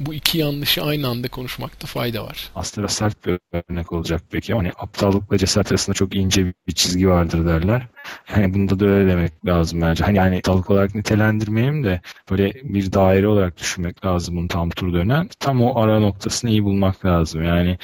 bu 0.00 0.14
iki 0.14 0.38
yanlışı 0.38 0.82
aynı 0.82 1.08
anda 1.08 1.28
konuşmakta 1.28 1.86
fayda 1.86 2.24
var. 2.24 2.50
Aslında 2.54 2.88
sert 2.88 3.26
bir 3.26 3.38
örnek 3.52 3.92
olacak 3.92 4.22
peki 4.30 4.54
hani 4.54 4.72
aptallıkla 4.78 5.38
cesaret 5.38 5.72
arasında 5.72 5.94
çok 5.94 6.16
ince 6.16 6.54
bir 6.66 6.72
çizgi 6.72 7.08
vardır 7.08 7.46
derler. 7.46 7.86
Hani 8.24 8.54
bunda 8.54 8.80
da 8.80 8.86
öyle 8.86 9.10
demek 9.10 9.46
lazım 9.46 9.80
bence. 9.80 10.04
Hani 10.04 10.16
yani 10.16 10.36
aptallık 10.36 10.70
olarak 10.70 10.94
nitelendirmeyeyim 10.94 11.84
de 11.84 12.00
böyle 12.30 12.54
bir 12.54 12.92
daire 12.92 13.28
olarak 13.28 13.58
düşünmek 13.58 14.04
lazım 14.04 14.36
bunu 14.36 14.48
tam 14.48 14.70
tur 14.70 14.92
dönen. 14.92 15.28
Tam 15.40 15.62
o 15.62 15.80
ara 15.80 16.00
noktasını 16.00 16.50
iyi 16.50 16.64
bulmak 16.64 17.04
lazım. 17.04 17.42
Yani 17.42 17.78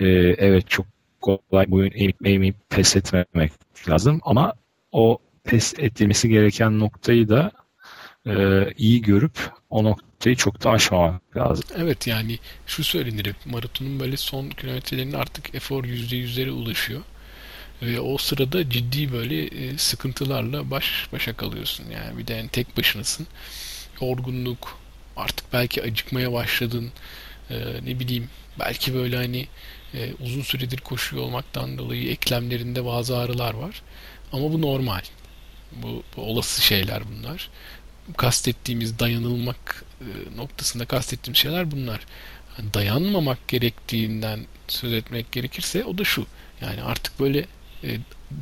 e, 0.00 0.06
evet 0.38 0.70
çok 0.70 0.86
kolay 1.20 1.70
boyun 1.70 1.92
eğip 1.94 2.26
eğmeyip 2.26 2.56
pes 2.70 2.96
etmemek 2.96 3.52
lazım 3.88 4.20
ama 4.22 4.52
o 4.92 5.18
pes 5.44 5.74
edilmesi 5.78 6.28
gereken 6.28 6.78
noktayı 6.78 7.28
da 7.28 7.52
e, 8.26 8.64
iyi 8.76 9.02
görüp 9.02 9.52
o 9.70 9.84
noktayı 9.84 10.36
çok 10.36 10.64
da 10.64 10.70
aşmamak 10.70 11.36
lazım. 11.36 11.64
Evet 11.76 12.06
yani 12.06 12.38
şu 12.66 12.84
söylenir 12.84 13.34
maratonun 13.46 14.00
böyle 14.00 14.16
son 14.16 14.50
kilometrelerinde 14.50 15.16
artık 15.16 15.54
efor 15.54 15.84
%100'lere 15.84 16.50
ulaşıyor. 16.50 17.00
Ve 17.82 18.00
o 18.00 18.18
sırada 18.18 18.70
ciddi 18.70 19.12
böyle 19.12 19.44
e, 19.46 19.78
sıkıntılarla 19.78 20.70
baş 20.70 21.08
başa 21.12 21.36
kalıyorsun. 21.36 21.84
Yani 21.90 22.18
bir 22.18 22.26
de 22.26 22.34
yani 22.34 22.48
tek 22.48 22.76
başınasın. 22.76 23.26
Yorgunluk, 24.00 24.78
artık 25.16 25.52
belki 25.52 25.82
acıkmaya 25.82 26.32
başladın. 26.32 26.92
E, 27.50 27.56
ne 27.86 28.00
bileyim 28.00 28.30
belki 28.58 28.94
böyle 28.94 29.16
hani 29.16 29.48
e, 29.94 30.14
uzun 30.20 30.42
süredir 30.42 30.78
koşuyor 30.80 31.22
olmaktan 31.22 31.78
dolayı 31.78 32.10
eklemlerinde 32.10 32.84
bazı 32.84 33.18
ağrılar 33.18 33.54
var. 33.54 33.82
Ama 34.32 34.52
bu 34.52 34.62
normal. 34.62 35.00
Bu, 35.72 36.02
bu 36.16 36.22
olası 36.22 36.62
şeyler 36.62 37.02
bunlar. 37.10 37.50
Kastettiğimiz 38.16 38.98
dayanılmak 38.98 39.84
e, 40.00 40.36
noktasında 40.36 40.84
kastettiğim 40.84 41.36
şeyler 41.36 41.70
bunlar. 41.70 42.00
Dayanmamak 42.74 43.48
gerektiğinden 43.48 44.46
söz 44.68 44.92
etmek 44.92 45.32
gerekirse 45.32 45.84
o 45.84 45.98
da 45.98 46.04
şu. 46.04 46.26
Yani 46.60 46.82
artık 46.82 47.20
böyle 47.20 47.46
e, 47.84 47.98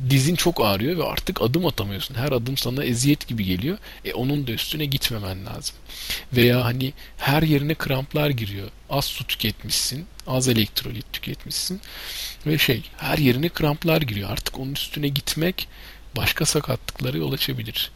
dizin 0.09 0.35
çok 0.35 0.65
ağrıyor 0.65 0.97
ve 0.97 1.03
artık 1.03 1.41
adım 1.41 1.65
atamıyorsun. 1.65 2.15
Her 2.15 2.31
adım 2.31 2.57
sana 2.57 2.83
eziyet 2.83 3.27
gibi 3.27 3.45
geliyor. 3.45 3.77
E 4.05 4.13
onun 4.13 4.47
da 4.47 4.51
üstüne 4.51 4.85
gitmemen 4.85 5.45
lazım. 5.45 5.75
Veya 6.33 6.65
hani 6.65 6.93
her 7.17 7.43
yerine 7.43 7.75
kramplar 7.75 8.29
giriyor. 8.29 8.69
Az 8.89 9.05
su 9.05 9.27
tüketmişsin, 9.27 10.05
az 10.27 10.47
elektrolit 10.47 11.13
tüketmişsin 11.13 11.81
ve 12.45 12.57
şey 12.57 12.83
her 12.97 13.17
yerine 13.17 13.49
kramplar 13.49 14.01
giriyor. 14.01 14.29
Artık 14.29 14.59
onun 14.59 14.73
üstüne 14.73 15.07
gitmek 15.07 15.67
başka 16.15 16.45
sakatlıklara 16.45 17.17
yol 17.17 17.31
açabilir. 17.31 17.91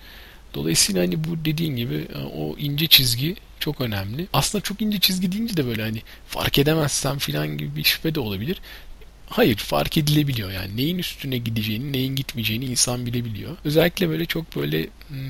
Dolayısıyla 0.54 1.02
hani 1.02 1.24
bu 1.24 1.46
dediğin 1.46 1.76
gibi 1.76 2.08
e, 2.16 2.18
o 2.18 2.58
ince 2.58 2.88
çizgi 2.88 3.36
çok 3.60 3.82
önemli. 3.82 4.28
Aslında 4.34 4.64
çok 4.64 4.82
ince 4.82 5.00
çizgi 5.00 5.32
deyince 5.32 5.58
de 5.58 5.66
böyle 5.66 5.82
hani 5.82 6.02
fark 6.28 6.60
edemezsem 6.60 7.18
filan 7.18 7.58
gibi 7.58 7.76
bir 7.76 7.84
şüphe 7.84 8.16
de 8.16 8.20
olabilir. 8.20 8.62
Hayır 9.30 9.56
fark 9.56 9.98
edilebiliyor 9.98 10.52
yani 10.52 10.78
neyin 10.78 10.98
üstüne 10.98 11.38
gideceğini 11.38 11.94
neyin 11.94 12.16
gitmeyeceğini 12.16 12.66
insan 12.66 13.06
bilebiliyor. 13.06 13.58
Özellikle 13.66 14.10
böyle 14.10 14.26
çok 14.26 14.56
böyle 14.56 14.88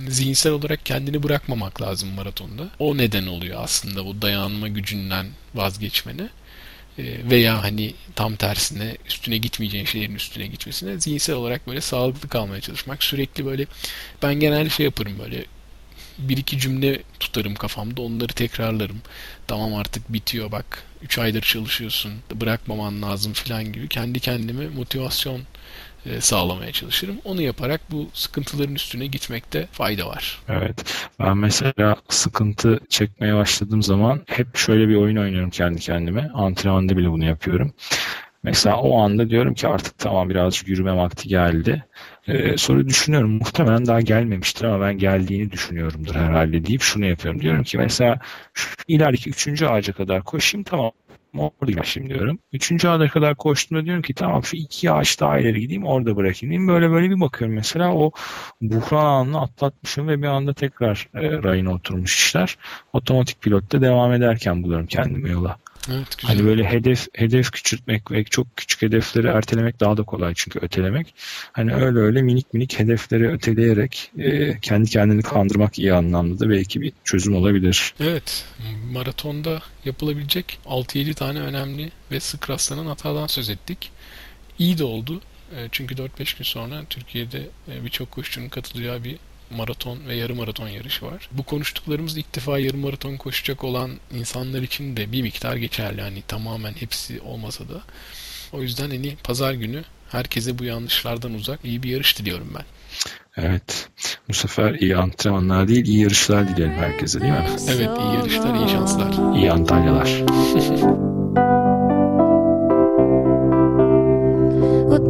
zihinsel 0.07 0.51
olarak 0.51 0.85
kendini 0.85 1.23
bırakmamak 1.23 1.81
lazım 1.81 2.09
maratonda. 2.09 2.69
O 2.79 2.97
neden 2.97 3.27
oluyor 3.27 3.63
aslında 3.63 4.05
bu 4.05 4.21
dayanma 4.21 4.67
gücünden 4.67 5.27
vazgeçmene 5.55 6.29
veya 6.99 7.63
hani 7.63 7.93
tam 8.15 8.35
tersine 8.35 8.97
üstüne 9.07 9.37
gitmeyeceğin 9.37 9.85
şeylerin 9.85 10.15
üstüne 10.15 10.47
gitmesine 10.47 10.99
zihinsel 10.99 11.35
olarak 11.35 11.67
böyle 11.67 11.81
sağlıklı 11.81 12.29
kalmaya 12.29 12.61
çalışmak. 12.61 13.03
Sürekli 13.03 13.45
böyle 13.45 13.65
ben 14.23 14.33
genelde 14.33 14.69
şey 14.69 14.83
yaparım 14.83 15.19
böyle 15.19 15.45
bir 16.17 16.37
iki 16.37 16.59
cümle 16.59 17.01
tutarım 17.19 17.55
kafamda 17.55 18.01
onları 18.01 18.33
tekrarlarım. 18.33 19.01
Tamam 19.47 19.75
artık 19.75 20.13
bitiyor 20.13 20.51
bak 20.51 20.83
3 21.01 21.17
aydır 21.17 21.41
çalışıyorsun 21.41 22.13
bırakmaman 22.35 23.01
lazım 23.01 23.33
filan 23.33 23.73
gibi 23.73 23.87
kendi 23.87 24.19
kendime 24.19 24.67
motivasyon 24.67 25.41
sağlamaya 26.19 26.71
çalışırım. 26.71 27.15
Onu 27.23 27.41
yaparak 27.41 27.81
bu 27.91 28.09
sıkıntıların 28.13 28.75
üstüne 28.75 29.07
gitmekte 29.07 29.67
fayda 29.71 30.07
var. 30.07 30.39
Evet. 30.49 31.07
Ben 31.19 31.37
mesela 31.37 31.95
sıkıntı 32.09 32.79
çekmeye 32.89 33.35
başladığım 33.35 33.81
zaman 33.83 34.21
hep 34.27 34.57
şöyle 34.57 34.89
bir 34.89 34.95
oyun 34.95 35.17
oynuyorum 35.17 35.49
kendi 35.49 35.79
kendime. 35.79 36.29
Antrenmanda 36.33 36.97
bile 36.97 37.11
bunu 37.11 37.25
yapıyorum. 37.25 37.73
Mesela 38.43 38.77
o 38.77 38.99
anda 38.99 39.29
diyorum 39.29 39.53
ki 39.53 39.67
artık 39.67 39.97
tamam 39.97 40.29
birazcık 40.29 40.67
yürüme 40.67 40.95
vakti 40.95 41.29
geldi. 41.29 41.85
Ee, 42.27 42.57
sonra 42.57 42.87
düşünüyorum 42.87 43.31
muhtemelen 43.31 43.85
daha 43.85 44.01
gelmemiştir 44.01 44.65
ama 44.65 44.85
ben 44.85 44.97
geldiğini 44.97 45.51
düşünüyorumdur 45.51 46.15
herhalde 46.15 46.65
deyip 46.65 46.81
şunu 46.81 47.05
yapıyorum. 47.05 47.41
Diyorum 47.41 47.63
ki 47.63 47.77
mesela 47.77 48.19
şu 48.53 48.69
ilerideki 48.87 49.29
üçüncü 49.29 49.65
ağaca 49.65 49.93
kadar 49.93 50.23
koşayım 50.23 50.63
tamam 50.63 50.91
orada 51.37 51.83
şimdi 51.83 52.09
diyorum. 52.09 52.39
Üçüncü 52.53 52.87
ağaca 52.87 53.09
kadar 53.09 53.35
koştuğumda 53.35 53.85
diyorum 53.85 54.01
ki 54.01 54.13
tamam 54.13 54.43
şu 54.43 54.57
iki 54.57 54.91
ağaç 54.91 55.19
daha 55.19 55.39
ileri 55.39 55.59
gideyim 55.59 55.85
orada 55.85 56.15
bırakayım. 56.15 56.67
Böyle 56.67 56.91
böyle 56.91 57.09
bir 57.09 57.21
bakıyorum 57.21 57.55
mesela 57.55 57.93
o 57.93 58.11
buhran 58.61 59.05
anını 59.05 59.41
atlatmışım 59.41 60.07
ve 60.07 60.21
bir 60.21 60.27
anda 60.27 60.53
tekrar 60.53 61.09
e, 61.13 61.31
rayına 61.43 61.73
oturmuş 61.73 62.15
işler. 62.15 62.57
Otomatik 62.93 63.41
pilotta 63.41 63.81
devam 63.81 64.13
ederken 64.13 64.63
buluyorum 64.63 64.87
kendimi 64.87 65.29
yola. 65.29 65.57
Evet, 65.89 66.17
güzel. 66.17 66.35
Hani 66.35 66.47
böyle 66.47 66.63
hedef 66.69 67.07
hedef 67.13 67.51
küçültmek 67.51 68.11
ve 68.11 68.23
çok 68.23 68.57
küçük 68.57 68.81
hedefleri 68.81 69.27
ertelemek 69.27 69.79
daha 69.79 69.97
da 69.97 70.03
kolay 70.03 70.33
çünkü 70.35 70.59
ötelemek. 70.59 71.13
Hani 71.51 71.73
öyle 71.73 71.99
öyle 71.99 72.21
minik 72.21 72.53
minik 72.53 72.79
hedefleri 72.79 73.31
öteleyerek 73.31 74.11
e, 74.17 74.59
kendi 74.59 74.89
kendini 74.89 75.21
kandırmak 75.21 75.79
iyi 75.79 75.93
anlamda 75.93 76.39
da 76.39 76.49
belki 76.49 76.81
bir 76.81 76.93
çözüm 77.03 77.35
olabilir. 77.35 77.93
Evet. 77.99 78.45
Maratonda 78.91 79.61
yapılabilecek 79.85 80.59
6-7 80.65 81.13
tane 81.13 81.39
önemli 81.39 81.91
ve 82.11 82.19
sık 82.19 82.49
rastlanan 82.49 82.85
hatadan 82.85 83.27
söz 83.27 83.49
ettik. 83.49 83.91
İyi 84.59 84.77
de 84.77 84.83
oldu. 84.83 85.21
E, 85.55 85.67
çünkü 85.71 85.95
4-5 85.95 86.37
gün 86.37 86.43
sonra 86.43 86.83
Türkiye'de 86.89 87.47
e, 87.71 87.83
birçok 87.85 88.11
koşucunun 88.11 88.49
katılacağı 88.49 89.03
bir 89.03 89.17
maraton 89.51 89.99
ve 90.07 90.15
yarım 90.15 90.37
maraton 90.37 90.67
yarışı 90.67 91.05
var. 91.05 91.29
Bu 91.31 91.43
konuştuklarımız 91.43 92.17
ilk 92.17 92.35
defa 92.35 92.59
yarım 92.59 92.79
maraton 92.79 93.17
koşacak 93.17 93.63
olan 93.63 93.91
insanlar 94.13 94.61
için 94.61 94.97
de 94.97 95.11
bir 95.11 95.21
miktar 95.21 95.55
geçerli. 95.55 96.01
Hani 96.01 96.21
tamamen 96.21 96.73
hepsi 96.73 97.21
olmasa 97.21 97.69
da. 97.69 97.81
O 98.53 98.61
yüzden 98.61 98.89
hani 98.89 99.15
pazar 99.23 99.53
günü 99.53 99.83
herkese 100.11 100.59
bu 100.59 100.63
yanlışlardan 100.63 101.33
uzak 101.33 101.59
iyi 101.65 101.83
bir 101.83 101.89
yarış 101.89 102.19
diliyorum 102.19 102.53
ben. 102.55 102.65
Evet. 103.37 103.89
Bu 104.29 104.33
sefer 104.33 104.73
iyi 104.73 104.97
antrenmanlar 104.97 105.67
değil, 105.67 105.85
iyi 105.85 106.01
yarışlar 106.01 106.47
dilerim 106.47 106.73
herkese 106.73 107.21
değil 107.21 107.33
mi? 107.33 107.45
Evet, 107.67 107.89
iyi 107.99 108.15
yarışlar, 108.15 108.55
iyi 108.55 108.69
şanslar. 108.69 109.35
İyi 109.35 109.51
Antalyalar. 109.51 110.21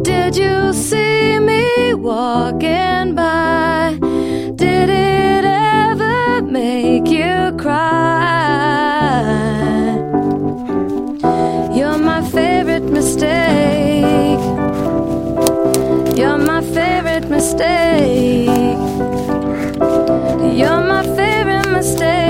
did 0.04 0.36
you 0.36 0.72
see 0.72 1.38
me 1.38 1.94
walking 1.94 3.14
by? 3.14 4.01
You're 20.62 20.80
my 20.80 21.02
favorite 21.16 21.72
mistake. 21.72 22.21